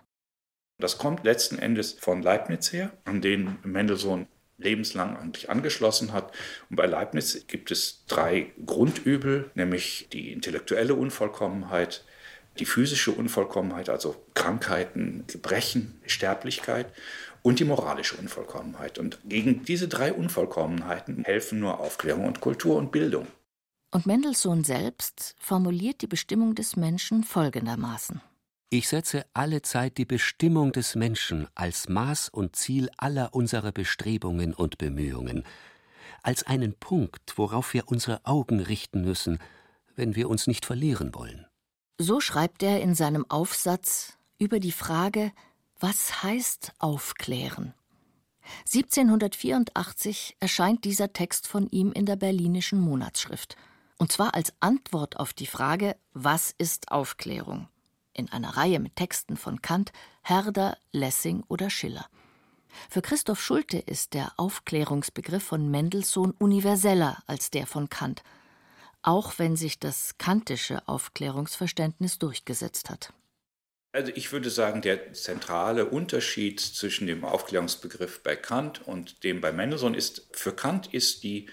Das 0.80 0.98
kommt 0.98 1.24
letzten 1.24 1.60
Endes 1.60 1.94
von 1.94 2.24
Leibniz 2.24 2.74
her, 2.74 2.92
an 3.06 3.22
den 3.22 3.60
Mendelssohn 3.64 4.28
lebenslang 4.58 5.16
eigentlich 5.16 5.50
angeschlossen 5.50 6.12
hat. 6.12 6.32
Und 6.70 6.76
bei 6.76 6.88
Leibniz 6.88 7.46
gibt 7.48 7.72
es 7.72 8.04
drei 8.08 8.52
Grundübel, 8.66 9.52
nämlich 9.54 10.08
die 10.12 10.32
intellektuelle 10.32 10.96
Unvollkommenheit, 10.96 12.04
die 12.60 12.66
physische 12.66 13.12
Unvollkommenheit, 13.12 13.90
also 13.90 14.16
Krankheiten, 14.34 15.24
Gebrechen, 15.28 16.00
Sterblichkeit 16.06 16.92
und 17.44 17.60
die 17.60 17.66
moralische 17.66 18.18
Unvollkommenheit. 18.18 18.98
Und 18.98 19.20
gegen 19.24 19.64
diese 19.66 19.88
drei 19.88 20.14
Unvollkommenheiten 20.14 21.24
helfen 21.26 21.60
nur 21.60 21.80
Aufklärung 21.80 22.26
und 22.26 22.42
Kultur 22.42 22.76
und 22.76 22.92
Bildung. 22.92 23.28
Und 23.94 24.06
Mendelssohn 24.06 24.64
selbst 24.64 25.36
formuliert 25.38 26.02
die 26.02 26.08
Bestimmung 26.08 26.56
des 26.56 26.78
Menschen 26.78 27.26
folgendermaßen. 27.26 28.22
Ich 28.70 28.88
setze 28.88 29.26
alle 29.34 29.62
Zeit 29.64 29.98
die 29.98 30.06
Bestimmung 30.06 30.72
des 30.72 30.96
Menschen 30.96 31.48
als 31.56 31.90
Maß 31.90 32.30
und 32.30 32.56
Ziel 32.56 32.90
aller 32.96 33.34
unserer 33.36 33.74
Bestrebungen 33.74 34.54
und 34.54 34.78
Bemühungen, 34.78 35.44
als 36.24 36.44
einen 36.44 36.74
Punkt, 36.74 37.38
worauf 37.38 37.74
wir 37.74 37.90
unsere 37.90 38.26
Augen 38.26 38.62
richten 38.62 39.02
müssen, 39.02 39.40
wenn 39.98 40.16
wir 40.16 40.30
uns 40.30 40.48
nicht 40.48 40.66
verlieren 40.66 41.14
wollen. 41.14 41.46
So 41.98 42.22
schreibt 42.22 42.64
er 42.64 42.82
in 42.82 42.96
seinem 42.96 43.30
Aufsatz 43.30 44.18
über 44.38 44.62
die 44.62 44.72
Frage, 44.72 45.34
was 45.82 46.24
heißt 46.24 46.72
aufklären? 46.80 47.74
1784 48.66 50.38
erscheint 50.40 50.86
dieser 50.86 51.12
Text 51.12 51.48
von 51.48 51.68
ihm 51.68 51.92
in 51.92 52.06
der 52.06 52.16
Berlinischen 52.16 52.80
Monatsschrift, 52.80 53.58
und 54.02 54.12
zwar 54.12 54.34
als 54.34 54.52
Antwort 54.62 55.18
auf 55.18 55.32
die 55.32 55.46
Frage, 55.46 55.96
was 56.14 56.56
ist 56.58 56.92
Aufklärung? 56.92 57.68
in 58.14 58.30
einer 58.30 58.58
Reihe 58.58 58.80
mit 58.80 58.96
Texten 58.96 59.38
von 59.38 59.62
Kant, 59.62 59.94
Herder, 60.22 60.78
Lessing 60.92 61.44
oder 61.48 61.70
Schiller. 61.70 62.08
Für 62.90 63.02
Christoph 63.02 63.42
Schulte 63.42 63.78
ist 63.78 64.14
der 64.14 64.34
Aufklärungsbegriff 64.38 65.44
von 65.44 65.70
Mendelssohn 65.70 66.32
universeller 66.32 67.22
als 67.28 67.52
der 67.52 67.68
von 67.68 67.90
Kant, 67.90 68.24
auch 69.02 69.38
wenn 69.38 69.56
sich 69.56 69.80
das 69.80 70.18
kantische 70.18 70.88
Aufklärungsverständnis 70.88 72.20
durchgesetzt 72.20 72.90
hat. 72.90 73.14
Also 73.94 74.14
ich 74.16 74.32
würde 74.32 74.50
sagen, 74.50 74.82
der 74.82 75.14
zentrale 75.14 75.86
Unterschied 75.86 76.62
zwischen 76.62 77.08
dem 77.08 77.26
Aufklärungsbegriff 77.26 78.24
bei 78.24 78.36
Kant 78.38 78.86
und 78.88 79.24
dem 79.24 79.42
bei 79.42 79.52
Mendelssohn 79.52 79.94
ist, 79.94 80.28
für 80.32 80.54
Kant 80.54 80.94
ist 80.94 81.24
die 81.24 81.50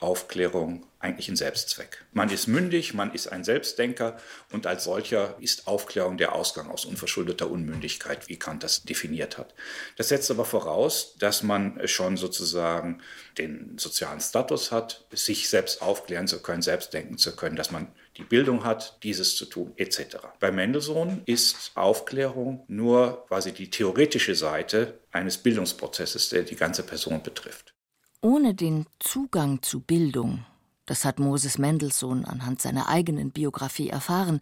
Aufklärung 0.00 0.86
eigentlich 0.98 1.28
ein 1.28 1.36
Selbstzweck. 1.36 2.04
Man 2.12 2.30
ist 2.30 2.46
mündig, 2.46 2.92
man 2.94 3.12
ist 3.12 3.28
ein 3.28 3.44
Selbstdenker 3.44 4.18
und 4.52 4.66
als 4.66 4.84
solcher 4.84 5.36
ist 5.40 5.66
Aufklärung 5.66 6.18
der 6.18 6.34
Ausgang 6.34 6.70
aus 6.70 6.84
unverschuldeter 6.84 7.50
Unmündigkeit, 7.50 8.28
wie 8.28 8.38
Kant 8.38 8.62
das 8.62 8.82
definiert 8.82 9.38
hat. 9.38 9.54
Das 9.96 10.08
setzt 10.08 10.30
aber 10.30 10.44
voraus, 10.44 11.16
dass 11.18 11.42
man 11.42 11.86
schon 11.88 12.16
sozusagen 12.16 13.00
den 13.38 13.78
sozialen 13.78 14.20
Status 14.20 14.72
hat, 14.72 15.06
sich 15.12 15.48
selbst 15.48 15.80
aufklären 15.80 16.26
zu 16.26 16.40
können, 16.40 16.62
selbst 16.62 16.92
denken 16.92 17.16
zu 17.16 17.34
können, 17.34 17.56
dass 17.56 17.70
man 17.70 17.88
die 18.16 18.24
Bildung 18.24 18.64
hat, 18.64 18.98
dieses 19.02 19.36
zu 19.36 19.46
tun, 19.46 19.72
etc. 19.76 20.16
Bei 20.38 20.50
Mendelssohn 20.50 21.22
ist 21.24 21.72
Aufklärung 21.74 22.64
nur 22.68 23.24
quasi 23.28 23.52
die 23.52 23.70
theoretische 23.70 24.34
Seite 24.34 24.98
eines 25.12 25.38
Bildungsprozesses, 25.38 26.28
der 26.28 26.42
die 26.42 26.56
ganze 26.56 26.82
Person 26.82 27.22
betrifft. 27.22 27.74
Ohne 28.22 28.54
den 28.54 28.84
Zugang 28.98 29.62
zu 29.62 29.80
Bildung, 29.80 30.44
das 30.84 31.06
hat 31.06 31.18
Moses 31.18 31.56
Mendelssohn 31.56 32.26
anhand 32.26 32.60
seiner 32.60 32.88
eigenen 32.88 33.30
Biografie 33.30 33.88
erfahren, 33.88 34.40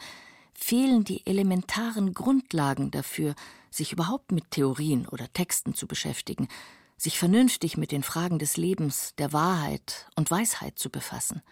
fehlen 0.52 1.04
die 1.04 1.24
elementaren 1.26 2.12
Grundlagen 2.12 2.90
dafür, 2.90 3.36
sich 3.70 3.92
überhaupt 3.92 4.32
mit 4.32 4.50
Theorien 4.50 5.06
oder 5.06 5.32
Texten 5.32 5.74
zu 5.74 5.86
beschäftigen, 5.86 6.48
sich 6.96 7.20
vernünftig 7.20 7.76
mit 7.76 7.92
den 7.92 8.02
Fragen 8.02 8.40
des 8.40 8.56
Lebens, 8.56 9.14
der 9.16 9.32
Wahrheit 9.32 10.08
und 10.16 10.28
Weisheit 10.28 10.76
zu 10.76 10.90
befassen. 10.90 11.42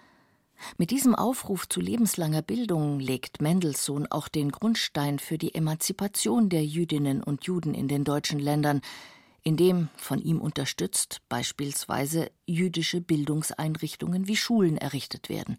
Mit 0.78 0.90
diesem 0.90 1.14
Aufruf 1.14 1.68
zu 1.68 1.80
lebenslanger 1.80 2.42
Bildung 2.42 2.98
legt 2.98 3.40
Mendelssohn 3.40 4.10
auch 4.10 4.26
den 4.26 4.50
Grundstein 4.50 5.20
für 5.20 5.38
die 5.38 5.54
Emanzipation 5.54 6.48
der 6.48 6.64
Jüdinnen 6.64 7.22
und 7.22 7.44
Juden 7.44 7.72
in 7.72 7.86
den 7.86 8.02
deutschen 8.02 8.40
Ländern, 8.40 8.80
indem 9.46 9.88
von 9.96 10.20
ihm 10.20 10.40
unterstützt 10.40 11.20
beispielsweise 11.28 12.32
jüdische 12.46 13.00
Bildungseinrichtungen 13.00 14.26
wie 14.26 14.34
Schulen 14.34 14.76
errichtet 14.76 15.28
werden. 15.28 15.56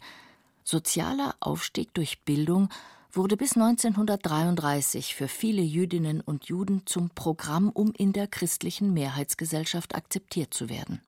Sozialer 0.62 1.34
Aufstieg 1.40 1.94
durch 1.94 2.20
Bildung 2.20 2.68
wurde 3.10 3.38
bis 3.38 3.54
1933 3.54 5.14
für 5.14 5.26
viele 5.26 5.62
Jüdinnen 5.62 6.20
und 6.20 6.44
Juden 6.44 6.82
zum 6.84 7.08
Programm, 7.08 7.70
um 7.70 7.94
in 7.96 8.12
der 8.12 8.26
christlichen 8.26 8.92
Mehrheitsgesellschaft 8.92 9.94
akzeptiert 9.94 10.52
zu 10.52 10.68
werden. 10.68 11.00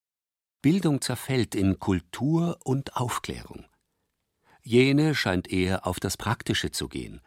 Bildung 0.62 1.02
zerfällt 1.02 1.54
in 1.54 1.78
Kultur 1.78 2.58
und 2.64 2.96
Aufklärung. 2.96 3.66
Jene 4.62 5.14
scheint 5.14 5.52
eher 5.52 5.86
auf 5.86 6.00
das 6.00 6.16
Praktische 6.16 6.70
zu 6.70 6.88
gehen. 6.88 7.20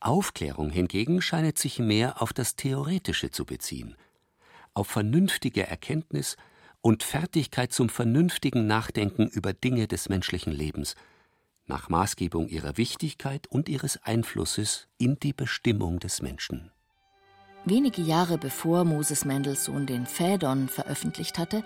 Aufklärung 0.00 0.70
hingegen 0.70 1.22
scheint 1.22 1.58
sich 1.58 1.78
mehr 1.78 2.20
auf 2.20 2.32
das 2.32 2.56
Theoretische 2.56 3.30
zu 3.30 3.44
beziehen 3.44 3.96
auf 4.74 4.88
vernünftige 4.88 5.66
Erkenntnis 5.66 6.36
und 6.80 7.02
Fertigkeit 7.02 7.72
zum 7.72 7.88
vernünftigen 7.88 8.66
Nachdenken 8.66 9.28
über 9.28 9.52
Dinge 9.52 9.88
des 9.88 10.08
menschlichen 10.08 10.52
Lebens, 10.52 10.96
nach 11.66 11.88
Maßgebung 11.88 12.48
ihrer 12.48 12.76
Wichtigkeit 12.76 13.46
und 13.46 13.68
ihres 13.68 14.02
Einflusses 14.02 14.88
in 14.98 15.18
die 15.18 15.32
Bestimmung 15.32 15.98
des 15.98 16.20
Menschen. 16.20 16.70
Wenige 17.64 18.02
Jahre 18.02 18.36
bevor 18.36 18.84
Moses 18.84 19.24
Mendelssohn 19.24 19.86
den 19.86 20.04
Phaedon 20.04 20.68
veröffentlicht 20.68 21.38
hatte, 21.38 21.64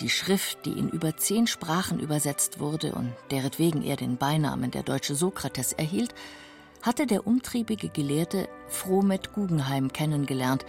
die 0.00 0.10
Schrift, 0.10 0.64
die 0.64 0.72
in 0.72 0.88
über 0.88 1.16
zehn 1.16 1.46
Sprachen 1.46 1.98
übersetzt 1.98 2.60
wurde 2.60 2.94
und 2.94 3.12
deretwegen 3.30 3.82
er 3.82 3.96
den 3.96 4.16
Beinamen 4.16 4.70
der 4.70 4.84
deutsche 4.84 5.16
Sokrates 5.16 5.72
erhielt, 5.72 6.14
hatte 6.82 7.06
der 7.06 7.26
umtriebige 7.26 7.88
Gelehrte 7.88 8.48
Fromet 8.68 9.32
Guggenheim 9.32 9.92
kennengelernt, 9.92 10.64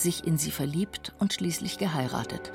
sich 0.00 0.26
in 0.26 0.38
sie 0.38 0.50
verliebt 0.50 1.14
und 1.18 1.32
schließlich 1.32 1.78
geheiratet. 1.78 2.52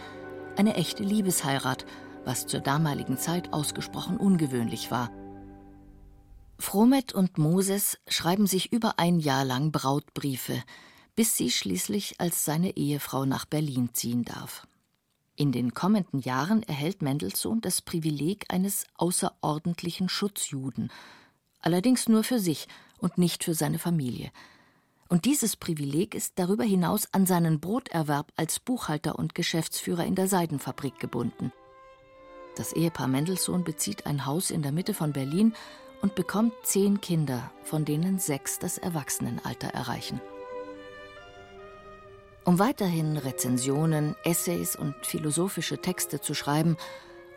Eine 0.56 0.76
echte 0.76 1.04
Liebesheirat, 1.04 1.86
was 2.24 2.48
zur 2.48 2.60
damaligen 2.60 3.18
Zeit 3.18 3.54
ausgesprochen 3.54 4.18
ungewöhnlich 4.18 4.92
war. 4.92 5.12
Fromet 6.58 7.14
und 7.14 7.38
Moses 7.38 7.98
schreiben 8.08 8.48
sich 8.48 8.72
über 8.72 8.98
ein 8.98 9.20
Jahr 9.20 9.46
lang 9.46 9.72
Brautbriefe, 9.72 10.64
bis 11.16 11.36
sie 11.36 11.52
schließlich 11.52 12.20
als 12.20 12.46
seine 12.46 12.76
Ehefrau 12.78 13.26
nach 13.26 13.46
Berlin 13.46 13.90
ziehen 13.94 14.24
darf. 14.24 14.68
In 15.36 15.52
den 15.52 15.74
kommenden 15.74 16.20
Jahren 16.22 16.64
erhält 16.64 17.02
Mendelssohn 17.02 17.60
das 17.60 17.82
Privileg 17.82 18.46
eines 18.50 18.86
außerordentlichen 18.96 20.08
Schutzjuden, 20.08 20.92
allerdings 21.60 22.08
nur 22.08 22.24
für 22.24 22.40
sich 22.40 22.68
und 23.00 23.18
nicht 23.18 23.44
für 23.44 23.54
seine 23.54 23.80
Familie. 23.80 24.32
Und 25.08 25.26
dieses 25.26 25.56
Privileg 25.56 26.16
ist 26.16 26.34
darüber 26.38 26.64
hinaus 26.64 27.08
an 27.12 27.26
seinen 27.26 27.60
Broterwerb 27.60 28.32
als 28.36 28.60
Buchhalter 28.60 29.20
und 29.20 29.36
Geschäftsführer 29.36 30.06
in 30.06 30.16
der 30.16 30.28
Seidenfabrik 30.28 31.00
gebunden. 31.00 31.52
Das 32.56 32.74
Ehepaar 32.74 33.08
Mendelssohn 33.08 33.64
bezieht 33.64 34.06
ein 34.08 34.26
Haus 34.26 34.50
in 34.50 34.62
der 34.62 34.72
Mitte 34.72 34.94
von 34.94 35.14
Berlin 35.14 35.54
und 36.02 36.16
bekommt 36.16 36.54
zehn 36.64 37.02
Kinder, 37.02 37.52
von 37.64 37.86
denen 37.86 38.18
sechs 38.18 38.60
das 38.60 38.78
Erwachsenenalter 38.78 39.68
erreichen. 39.68 40.22
Um 42.46 42.60
weiterhin 42.60 43.18
Rezensionen, 43.18 44.16
Essays 44.24 44.76
und 44.76 44.96
philosophische 45.06 45.80
Texte 45.80 46.22
zu 46.22 46.34
schreiben, 46.34 46.78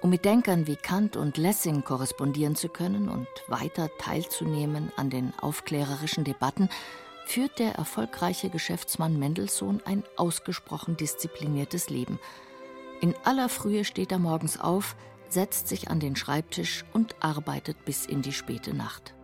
um 0.03 0.11
mit 0.11 0.25
Denkern 0.25 0.67
wie 0.67 0.77
Kant 0.77 1.17
und 1.17 1.37
Lessing 1.39 1.83
korrespondieren 1.83 2.55
zu 2.55 2.69
können 2.69 3.09
und 3.09 3.27
weiter 3.49 3.91
teilzunehmen 3.99 4.93
an 4.97 5.11
den 5.11 5.33
aufklärerischen 5.41 6.25
Debatten, 6.25 6.69
führt 7.29 7.59
der 7.59 7.75
erfolgreiche 7.75 8.51
Geschäftsmann 8.51 9.19
Mendelssohn 9.19 9.81
ein 9.85 10.03
ausgesprochen 10.17 10.97
diszipliniertes 10.97 11.91
Leben. 11.91 12.19
In 13.01 13.15
aller 13.25 13.49
Frühe 13.49 13.85
steht 13.85 14.13
er 14.13 14.19
morgens 14.19 14.59
auf, 14.59 14.97
setzt 15.29 15.69
sich 15.69 15.91
an 15.91 16.01
den 16.01 16.17
Schreibtisch 16.17 16.85
und 16.93 17.17
arbeitet 17.21 17.85
bis 17.85 18.07
in 18.07 18.23
die 18.23 18.33
späte 18.33 18.75
Nacht. 18.75 19.15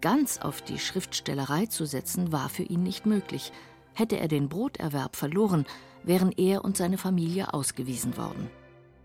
Ganz 0.00 0.38
auf 0.38 0.62
die 0.62 0.78
Schriftstellerei 0.78 1.66
zu 1.66 1.84
setzen 1.84 2.32
war 2.32 2.48
für 2.48 2.64
ihn 2.64 2.82
nicht 2.82 3.06
möglich– 3.06 3.52
Hätte 3.94 4.18
er 4.18 4.28
den 4.28 4.48
Broterwerb 4.48 5.16
verloren, 5.16 5.66
wären 6.02 6.32
er 6.32 6.64
und 6.64 6.76
seine 6.76 6.98
Familie 6.98 7.52
ausgewiesen 7.52 8.16
worden. 8.16 8.50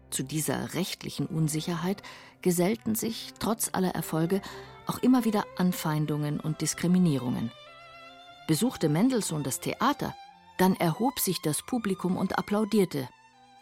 Zu 0.09 0.23
dieser 0.23 0.73
rechtlichen 0.73 1.25
Unsicherheit 1.25 2.01
gesellten 2.41 2.95
sich, 2.95 3.33
trotz 3.39 3.69
aller 3.73 3.93
Erfolge, 3.93 4.41
auch 4.87 4.99
immer 4.99 5.25
wieder 5.25 5.43
Anfeindungen 5.57 6.39
und 6.39 6.61
Diskriminierungen. 6.61 7.51
Besuchte 8.47 8.89
Mendelssohn 8.89 9.43
das 9.43 9.59
Theater, 9.59 10.15
dann 10.57 10.75
erhob 10.75 11.19
sich 11.19 11.41
das 11.41 11.61
Publikum 11.61 12.17
und 12.17 12.37
applaudierte. 12.37 13.09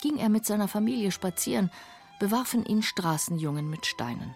Ging 0.02 0.18
er 0.18 0.30
mit 0.30 0.46
seiner 0.46 0.68
Familie 0.68 1.12
spazieren, 1.12 1.72
bewarfen 2.20 2.66
ihn 2.66 2.84
Straßenjungen 2.84 3.70
mit 3.70 3.86
Steinen. 3.86 4.36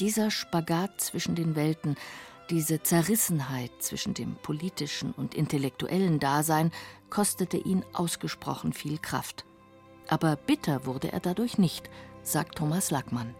Dieser 0.00 0.30
Spagat 0.30 1.00
zwischen 1.00 1.34
den 1.34 1.54
Welten 1.54 1.96
diese 2.50 2.82
Zerrissenheit 2.82 3.70
zwischen 3.78 4.14
dem 4.14 4.34
politischen 4.34 5.12
und 5.12 5.34
intellektuellen 5.34 6.18
Dasein 6.18 6.70
kostete 7.08 7.56
ihn 7.56 7.84
ausgesprochen 7.94 8.72
viel 8.74 8.98
Kraft. 8.98 9.46
Aber 10.08 10.36
bitter 10.36 10.84
wurde 10.84 11.12
er 11.12 11.20
dadurch 11.20 11.56
nicht, 11.56 11.88
sagt 12.22 12.58
Thomas 12.58 12.90
Lackmann. 12.90 13.34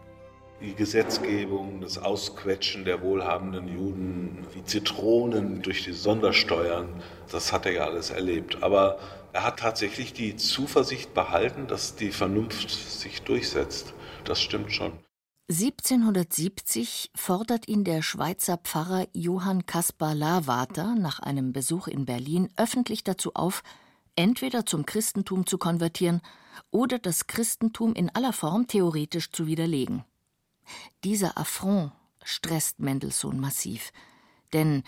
Die 0.63 0.75
Gesetzgebung, 0.75 1.81
das 1.81 1.97
Ausquetschen 1.97 2.85
der 2.85 3.01
wohlhabenden 3.01 3.67
Juden, 3.67 4.47
wie 4.53 4.63
Zitronen 4.63 5.61
durch 5.61 5.83
die 5.83 5.91
Sondersteuern, 5.91 7.03
das 7.29 7.51
hat 7.51 7.65
er 7.65 7.73
ja 7.73 7.85
alles 7.85 8.11
erlebt. 8.11 8.63
Aber 8.63 8.97
er 9.33 9.43
hat 9.43 9.59
tatsächlich 9.59 10.13
die 10.13 10.37
Zuversicht 10.37 11.13
behalten, 11.13 11.67
dass 11.67 11.97
die 11.97 12.11
Vernunft 12.11 12.69
sich 12.69 13.23
durchsetzt. 13.23 13.93
Das 14.23 14.41
stimmt 14.41 14.71
schon. 14.71 14.93
1770 15.51 17.11
fordert 17.13 17.67
ihn 17.67 17.83
der 17.83 18.01
Schweizer 18.01 18.55
Pfarrer 18.55 19.07
Johann 19.11 19.65
Caspar 19.65 20.15
Lavater 20.15 20.95
nach 20.95 21.19
einem 21.19 21.51
Besuch 21.51 21.87
in 21.87 22.05
Berlin 22.05 22.47
öffentlich 22.55 23.03
dazu 23.03 23.33
auf, 23.33 23.63
entweder 24.15 24.65
zum 24.65 24.85
Christentum 24.85 25.45
zu 25.45 25.57
konvertieren 25.57 26.21
oder 26.71 26.99
das 26.99 27.27
Christentum 27.27 27.93
in 27.93 28.09
aller 28.15 28.31
Form 28.31 28.67
theoretisch 28.67 29.29
zu 29.33 29.45
widerlegen. 29.45 30.05
Dieser 31.03 31.37
Affront 31.37 31.91
stresst 32.23 32.79
Mendelssohn 32.79 33.39
massiv, 33.39 33.91
denn 34.53 34.83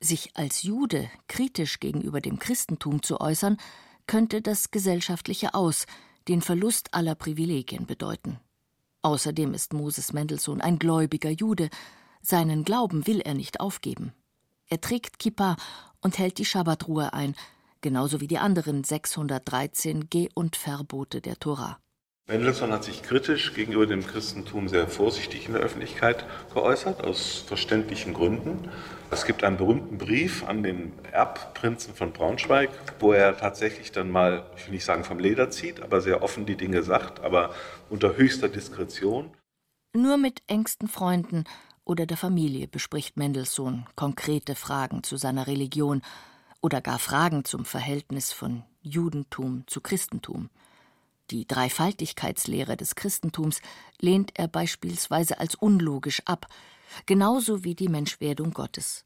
sich 0.00 0.36
als 0.36 0.62
Jude 0.62 1.10
kritisch 1.28 1.78
gegenüber 1.80 2.20
dem 2.20 2.38
Christentum 2.38 3.02
zu 3.02 3.20
äußern, 3.20 3.58
könnte 4.06 4.42
das 4.42 4.70
gesellschaftliche 4.70 5.54
Aus, 5.54 5.86
den 6.26 6.42
Verlust 6.42 6.94
aller 6.94 7.14
Privilegien 7.14 7.86
bedeuten. 7.86 8.40
Außerdem 9.02 9.54
ist 9.54 9.72
Moses 9.72 10.12
Mendelssohn 10.12 10.60
ein 10.60 10.78
gläubiger 10.78 11.30
Jude. 11.30 11.70
Seinen 12.22 12.64
Glauben 12.64 13.06
will 13.06 13.20
er 13.20 13.34
nicht 13.34 13.60
aufgeben. 13.60 14.12
Er 14.66 14.80
trägt 14.80 15.18
Kippa 15.18 15.56
und 16.00 16.18
hält 16.18 16.38
die 16.38 16.44
Schabbatruhe 16.44 17.12
ein, 17.12 17.34
genauso 17.80 18.20
wie 18.20 18.26
die 18.26 18.38
anderen 18.38 18.84
613 18.84 20.08
Geh- 20.10 20.28
und 20.34 20.56
Verbote 20.56 21.20
der 21.20 21.36
Tora. 21.38 21.78
Mendelssohn 22.30 22.70
hat 22.70 22.84
sich 22.84 23.02
kritisch 23.02 23.54
gegenüber 23.54 23.86
dem 23.86 24.06
Christentum 24.06 24.68
sehr 24.68 24.86
vorsichtig 24.86 25.46
in 25.46 25.54
der 25.54 25.62
Öffentlichkeit 25.62 26.24
geäußert, 26.54 27.02
aus 27.02 27.44
verständlichen 27.44 28.14
Gründen. 28.14 28.70
Es 29.10 29.24
gibt 29.24 29.42
einen 29.42 29.56
berühmten 29.56 29.98
Brief 29.98 30.46
an 30.46 30.62
den 30.62 30.92
Erbprinzen 31.10 31.92
von 31.92 32.12
Braunschweig, 32.12 32.70
wo 33.00 33.12
er 33.12 33.36
tatsächlich 33.36 33.90
dann 33.90 34.12
mal, 34.12 34.46
ich 34.56 34.66
will 34.66 34.74
nicht 34.74 34.84
sagen 34.84 35.02
vom 35.02 35.18
Leder 35.18 35.50
zieht, 35.50 35.82
aber 35.82 36.00
sehr 36.00 36.22
offen 36.22 36.46
die 36.46 36.54
Dinge 36.56 36.84
sagt, 36.84 37.18
aber 37.18 37.52
unter 37.88 38.16
höchster 38.16 38.48
Diskretion. 38.48 39.30
Nur 39.92 40.16
mit 40.16 40.42
engsten 40.46 40.86
Freunden 40.86 41.42
oder 41.84 42.06
der 42.06 42.16
Familie 42.16 42.68
bespricht 42.68 43.16
Mendelssohn 43.16 43.86
konkrete 43.96 44.54
Fragen 44.54 45.02
zu 45.02 45.16
seiner 45.16 45.48
Religion 45.48 46.00
oder 46.60 46.80
gar 46.80 47.00
Fragen 47.00 47.44
zum 47.44 47.64
Verhältnis 47.64 48.32
von 48.32 48.62
Judentum 48.82 49.64
zu 49.66 49.80
Christentum. 49.80 50.48
Die 51.30 51.46
Dreifaltigkeitslehre 51.46 52.76
des 52.76 52.96
Christentums 52.96 53.60
lehnt 54.00 54.32
er 54.34 54.48
beispielsweise 54.48 55.38
als 55.38 55.54
unlogisch 55.54 56.22
ab, 56.24 56.46
genauso 57.06 57.62
wie 57.64 57.74
die 57.74 57.88
Menschwerdung 57.88 58.52
Gottes. 58.52 59.04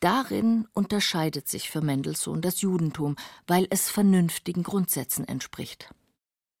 Darin 0.00 0.68
unterscheidet 0.72 1.48
sich 1.48 1.70
für 1.70 1.80
Mendelssohn 1.80 2.42
das 2.42 2.60
Judentum, 2.60 3.16
weil 3.46 3.66
es 3.70 3.90
vernünftigen 3.90 4.62
Grundsätzen 4.62 5.26
entspricht. 5.26 5.92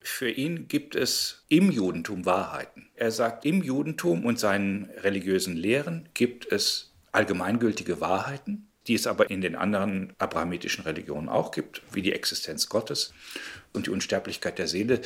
Für 0.00 0.30
ihn 0.30 0.68
gibt 0.68 0.94
es 0.94 1.44
im 1.48 1.70
Judentum 1.70 2.24
Wahrheiten. 2.24 2.88
Er 2.94 3.10
sagt, 3.10 3.44
im 3.44 3.62
Judentum 3.62 4.24
und 4.24 4.38
seinen 4.38 4.86
religiösen 4.96 5.56
Lehren 5.56 6.08
gibt 6.14 6.50
es 6.50 6.94
allgemeingültige 7.12 8.00
Wahrheiten, 8.00 8.67
die 8.88 8.94
es 8.94 9.06
aber 9.06 9.30
in 9.30 9.40
den 9.40 9.54
anderen 9.54 10.14
abrahamitischen 10.18 10.84
Religionen 10.84 11.28
auch 11.28 11.50
gibt, 11.50 11.82
wie 11.92 12.02
die 12.02 12.12
Existenz 12.12 12.68
Gottes 12.68 13.12
und 13.72 13.86
die 13.86 13.90
Unsterblichkeit 13.90 14.58
der 14.58 14.66
Seele, 14.66 15.02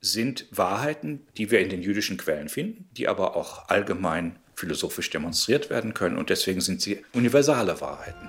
sind 0.00 0.46
Wahrheiten, 0.50 1.26
die 1.38 1.50
wir 1.50 1.60
in 1.60 1.70
den 1.70 1.80
jüdischen 1.80 2.18
Quellen 2.18 2.48
finden, 2.48 2.88
die 2.92 3.08
aber 3.08 3.36
auch 3.36 3.68
allgemein 3.68 4.36
philosophisch 4.54 5.10
demonstriert 5.10 5.70
werden 5.70 5.94
können 5.94 6.18
und 6.18 6.28
deswegen 6.28 6.60
sind 6.60 6.82
sie 6.82 7.02
universale 7.12 7.80
Wahrheiten. 7.80 8.28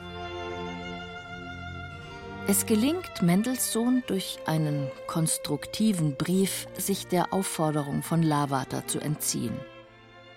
Es 2.48 2.68
gelingt 2.68 3.24
Mendelssohn 3.24 4.04
durch 4.06 4.38
einen 4.46 4.92
konstruktiven 5.08 6.16
Brief, 6.16 6.68
sich 6.78 7.08
der 7.08 7.34
Aufforderung 7.34 8.04
von 8.04 8.22
Lavater 8.22 8.86
zu 8.86 9.00
entziehen. 9.00 9.60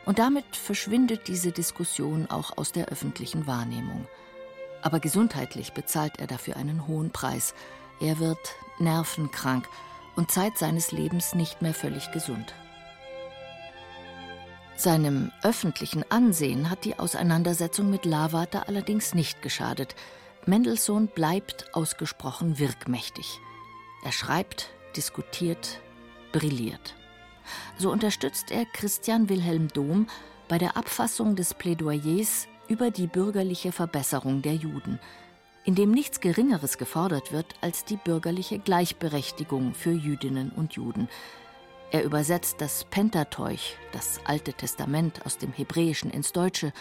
Und 0.06 0.18
damit 0.18 0.56
verschwindet 0.56 1.28
diese 1.28 1.52
Diskussion 1.52 2.26
auch 2.30 2.56
aus 2.56 2.72
der 2.72 2.88
öffentlichen 2.88 3.46
Wahrnehmung. 3.46 4.08
Aber 4.82 5.00
gesundheitlich 5.00 5.72
bezahlt 5.72 6.18
er 6.18 6.26
dafür 6.26 6.56
einen 6.56 6.86
hohen 6.86 7.10
Preis. 7.10 7.54
Er 8.00 8.18
wird 8.18 8.38
nervenkrank 8.78 9.68
und 10.16 10.30
Zeit 10.30 10.58
seines 10.58 10.92
Lebens 10.92 11.34
nicht 11.34 11.62
mehr 11.62 11.74
völlig 11.74 12.10
gesund. 12.12 12.54
Seinem 14.76 15.32
öffentlichen 15.42 16.08
Ansehen 16.08 16.70
hat 16.70 16.84
die 16.84 16.98
Auseinandersetzung 16.98 17.90
mit 17.90 18.04
Lavater 18.04 18.68
allerdings 18.68 19.12
nicht 19.12 19.42
geschadet. 19.42 19.96
Mendelssohn 20.46 21.08
bleibt 21.08 21.74
ausgesprochen 21.74 22.60
wirkmächtig. 22.60 23.40
Er 24.04 24.12
schreibt, 24.12 24.70
diskutiert, 24.96 25.80
brilliert. 26.30 26.94
So 27.76 27.90
unterstützt 27.90 28.52
er 28.52 28.66
Christian 28.66 29.28
Wilhelm 29.28 29.66
Dohm 29.68 30.06
bei 30.46 30.58
der 30.58 30.76
Abfassung 30.76 31.34
des 31.34 31.54
Plädoyers 31.54 32.46
über 32.68 32.90
die 32.90 33.06
bürgerliche 33.06 33.72
Verbesserung 33.72 34.42
der 34.42 34.54
Juden. 34.54 34.98
in 35.68 35.74
dem 35.74 35.90
nichts 35.90 36.20
Geringeres 36.20 36.78
gefordert 36.78 37.30
wird 37.30 37.54
als 37.60 37.84
die 37.84 37.98
bürgerliche 37.98 38.58
Gleichberechtigung 38.58 39.74
für 39.74 39.90
Jüdinnen 39.90 40.48
und 40.48 40.72
Juden. 40.72 41.10
Er 41.90 42.04
übersetzt 42.04 42.62
das 42.62 42.86
Pentateuch, 42.86 43.76
das 43.92 44.18
Alte 44.24 44.54
Testament 44.54 45.26
aus 45.26 45.36
dem 45.36 45.52
Hebräischen 45.52 46.10
ins 46.10 46.32
Deutsche, 46.32 46.72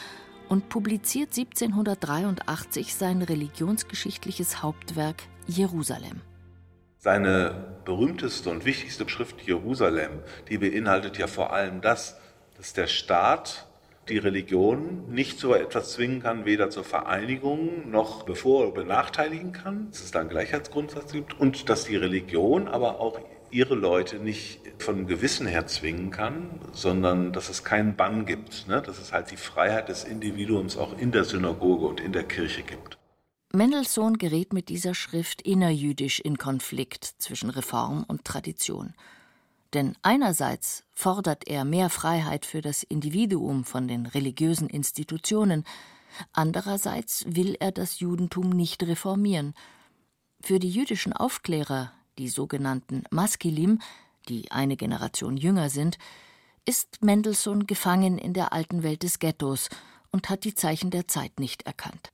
und 0.47 0.69
publiziert 0.69 1.37
1783 1.37 2.95
sein 2.95 3.21
religionsgeschichtliches 3.21 4.63
Hauptwerk 4.63 5.23
Jerusalem. 5.47 6.21
Seine 6.97 7.75
berühmteste 7.83 8.49
und 8.49 8.63
wichtigste 8.63 9.09
Schrift 9.09 9.41
Jerusalem, 9.41 10.21
die 10.47 10.57
beinhaltet 10.57 11.17
ja 11.17 11.27
vor 11.27 11.51
allem 11.51 11.81
das, 11.81 12.17
dass 12.55 12.71
der 12.71 12.87
Staat 12.87 13.67
die 14.09 14.17
Religion 14.17 15.03
nicht 15.09 15.39
zu 15.39 15.53
etwas 15.53 15.93
zwingen 15.93 16.21
kann, 16.21 16.45
weder 16.45 16.69
zur 16.69 16.83
Vereinigung 16.83 17.89
noch 17.89 18.23
bevor 18.23 18.73
benachteiligen 18.73 19.51
kann, 19.51 19.87
dass 19.91 20.01
es 20.01 20.11
da 20.11 20.21
einen 20.21 20.29
Gleichheitsgrundsatz 20.29 21.11
gibt 21.11 21.39
und 21.39 21.69
dass 21.69 21.85
die 21.85 21.95
Religion 21.95 22.67
aber 22.67 22.99
auch 22.99 23.19
ihre 23.51 23.75
Leute 23.75 24.17
nicht 24.17 24.59
von 24.79 25.07
Gewissen 25.07 25.47
her 25.47 25.67
zwingen 25.67 26.11
kann, 26.11 26.59
sondern 26.73 27.31
dass 27.33 27.49
es 27.49 27.63
keinen 27.63 27.95
Bann 27.95 28.25
gibt, 28.25 28.67
ne? 28.67 28.81
dass 28.81 28.99
es 28.99 29.13
halt 29.13 29.31
die 29.31 29.37
Freiheit 29.37 29.89
des 29.89 30.03
Individuums 30.03 30.77
auch 30.77 30.97
in 30.97 31.11
der 31.11 31.23
Synagoge 31.23 31.85
und 31.85 31.99
in 31.99 32.11
der 32.11 32.23
Kirche 32.23 32.63
gibt. 32.63 32.97
Mendelssohn 33.53 34.17
gerät 34.17 34.51
mit 34.51 34.69
dieser 34.69 34.93
Schrift 34.93 35.41
innerjüdisch 35.41 36.19
in 36.19 36.37
Konflikt 36.37 37.05
zwischen 37.05 37.49
Reform 37.49 38.03
und 38.07 38.25
Tradition. 38.25 38.93
Denn 39.73 39.95
einerseits 40.01 40.83
fordert 40.93 41.47
er 41.47 41.65
mehr 41.65 41.89
Freiheit 41.89 42.45
für 42.45 42.61
das 42.61 42.83
Individuum 42.83 43.65
von 43.65 43.87
den 43.87 44.05
religiösen 44.05 44.69
Institutionen, 44.69 45.65
andererseits 46.33 47.25
will 47.27 47.55
er 47.59 47.71
das 47.71 47.99
Judentum 47.99 48.49
nicht 48.49 48.83
reformieren. 48.83 49.53
Für 50.41 50.59
die 50.59 50.69
jüdischen 50.69 51.13
Aufklärer, 51.13 51.91
die 52.17 52.29
sogenannten 52.29 53.03
Maskilim, 53.11 53.79
die 54.29 54.51
eine 54.51 54.77
Generation 54.77 55.37
jünger 55.37 55.69
sind, 55.69 55.97
ist 56.65 57.01
Mendelssohn 57.01 57.65
gefangen 57.65 58.17
in 58.17 58.33
der 58.33 58.53
alten 58.53 58.83
Welt 58.83 59.03
des 59.03 59.19
Ghettos 59.19 59.69
und 60.11 60.29
hat 60.29 60.43
die 60.43 60.53
Zeichen 60.53 60.91
der 60.91 61.07
Zeit 61.07 61.39
nicht 61.39 61.63
erkannt. 61.63 62.11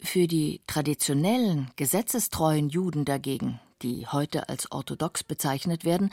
Für 0.00 0.26
die 0.26 0.60
traditionellen, 0.66 1.70
gesetzestreuen 1.76 2.68
Juden 2.68 3.04
dagegen, 3.04 3.60
die 3.82 4.06
heute 4.06 4.48
als 4.48 4.70
orthodox 4.70 5.24
bezeichnet 5.24 5.84
werden, 5.84 6.10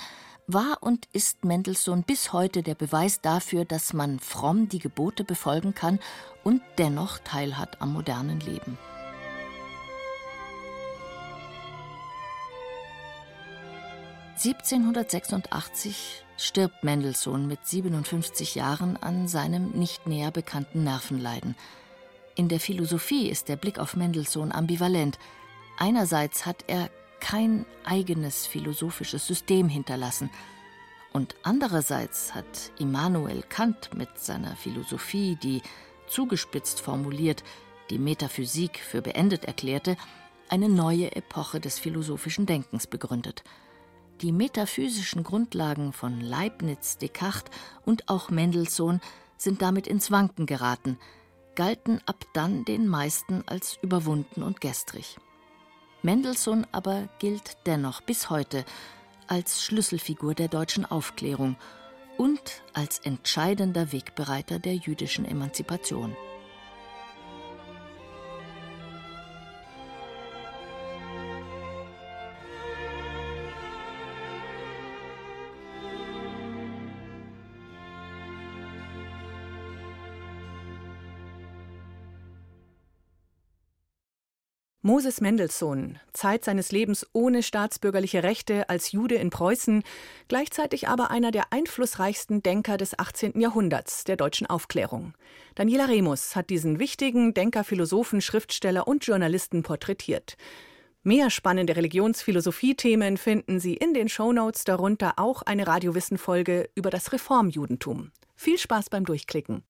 war 0.47 0.79
und 0.81 1.07
ist 1.13 1.45
Mendelssohn 1.45 2.03
bis 2.03 2.33
heute 2.33 2.63
der 2.63 2.75
Beweis 2.75 3.21
dafür, 3.21 3.65
dass 3.65 3.93
man 3.93 4.19
fromm 4.19 4.67
die 4.67 4.79
Gebote 4.79 5.23
befolgen 5.23 5.75
kann 5.75 5.99
und 6.43 6.61
dennoch 6.77 7.19
teilhat 7.19 7.81
am 7.81 7.93
modernen 7.93 8.39
Leben. 8.39 8.77
1786 14.41 16.23
stirbt 16.37 16.85
Mendelssohn 16.85 17.45
mit 17.45 17.67
57 17.67 18.55
Jahren 18.55 18.95
an 18.95 19.27
seinem 19.27 19.71
nicht 19.71 20.07
näher 20.07 20.31
bekannten 20.31 20.85
Nervenleiden. 20.85 21.55
In 22.35 22.47
der 22.47 22.61
Philosophie 22.61 23.27
ist 23.27 23.49
der 23.49 23.57
Blick 23.57 23.79
auf 23.79 23.97
Mendelssohn 23.97 24.53
ambivalent. 24.53 25.19
Einerseits 25.77 26.45
hat 26.45 26.63
er 26.67 26.89
kein 27.19 27.65
eigenes 27.83 28.47
philosophisches 28.47 29.25
System 29.25 29.69
hinterlassen, 29.69 30.29
und 31.11 31.35
andererseits 31.41 32.35
hat 32.35 32.71
Immanuel 32.77 33.41
Kant 33.41 33.95
mit 33.95 34.19
seiner 34.19 34.55
Philosophie, 34.55 35.37
die 35.41 35.61
zugespitzt 36.07 36.81
formuliert 36.81 37.43
die 37.89 37.97
Metaphysik 37.97 38.79
für 38.79 39.01
beendet 39.01 39.45
erklärte, 39.45 39.97
eine 40.47 40.69
neue 40.69 41.15
Epoche 41.15 41.59
des 41.59 41.79
philosophischen 41.79 42.45
Denkens 42.45 42.87
begründet. 42.87 43.43
Die 44.21 44.31
metaphysischen 44.31 45.23
Grundlagen 45.23 45.93
von 45.93 46.19
Leibniz, 46.19 46.97
Descartes 46.97 47.51
und 47.85 48.09
auch 48.09 48.29
Mendelssohn 48.29 48.99
sind 49.37 49.61
damit 49.61 49.87
ins 49.87 50.11
Wanken 50.11 50.45
geraten, 50.45 50.99
galten 51.55 52.01
ab 52.05 52.25
dann 52.33 52.65
den 52.65 52.87
meisten 52.87 53.43
als 53.47 53.79
überwunden 53.81 54.43
und 54.43 54.61
gestrig. 54.61 55.17
Mendelssohn 56.01 56.65
aber 56.71 57.09
gilt 57.19 57.57
dennoch 57.65 58.01
bis 58.01 58.29
heute 58.29 58.63
als 59.27 59.63
Schlüsselfigur 59.63 60.33
der 60.33 60.47
deutschen 60.47 60.85
Aufklärung 60.85 61.55
und 62.17 62.61
als 62.73 62.99
entscheidender 62.99 63.91
Wegbereiter 63.91 64.59
der 64.59 64.75
jüdischen 64.75 65.25
Emanzipation. 65.25 66.15
Moses 84.89 85.21
Mendelssohn, 85.21 85.99
Zeit 86.13 86.43
seines 86.43 86.71
Lebens 86.71 87.05
ohne 87.13 87.43
staatsbürgerliche 87.43 88.23
Rechte 88.23 88.69
als 88.69 88.91
Jude 88.91 89.13
in 89.13 89.29
Preußen, 89.29 89.83
gleichzeitig 90.27 90.87
aber 90.87 91.11
einer 91.11 91.29
der 91.29 91.53
einflussreichsten 91.53 92.41
Denker 92.41 92.75
des 92.77 92.97
18. 92.97 93.39
Jahrhunderts, 93.39 94.03
der 94.03 94.15
deutschen 94.15 94.47
Aufklärung. 94.47 95.13
Daniela 95.53 95.85
Remus 95.85 96.35
hat 96.35 96.49
diesen 96.49 96.79
wichtigen 96.79 97.35
Denker, 97.35 97.63
Philosophen, 97.63 98.19
Schriftsteller 98.19 98.87
und 98.87 99.05
Journalisten 99.05 99.61
porträtiert. 99.61 100.37
Mehr 101.03 101.29
spannende 101.29 101.75
Religionsphilosophie-Themen 101.75 103.17
finden 103.17 103.59
Sie 103.59 103.75
in 103.75 103.93
den 103.93 104.09
Shownotes, 104.09 104.63
darunter 104.63 105.13
auch 105.17 105.43
eine 105.43 105.67
Radiowissen-Folge 105.67 106.67
über 106.73 106.89
das 106.89 107.13
Reformjudentum. 107.13 108.09
Viel 108.35 108.57
Spaß 108.57 108.89
beim 108.89 109.05
Durchklicken. 109.05 109.63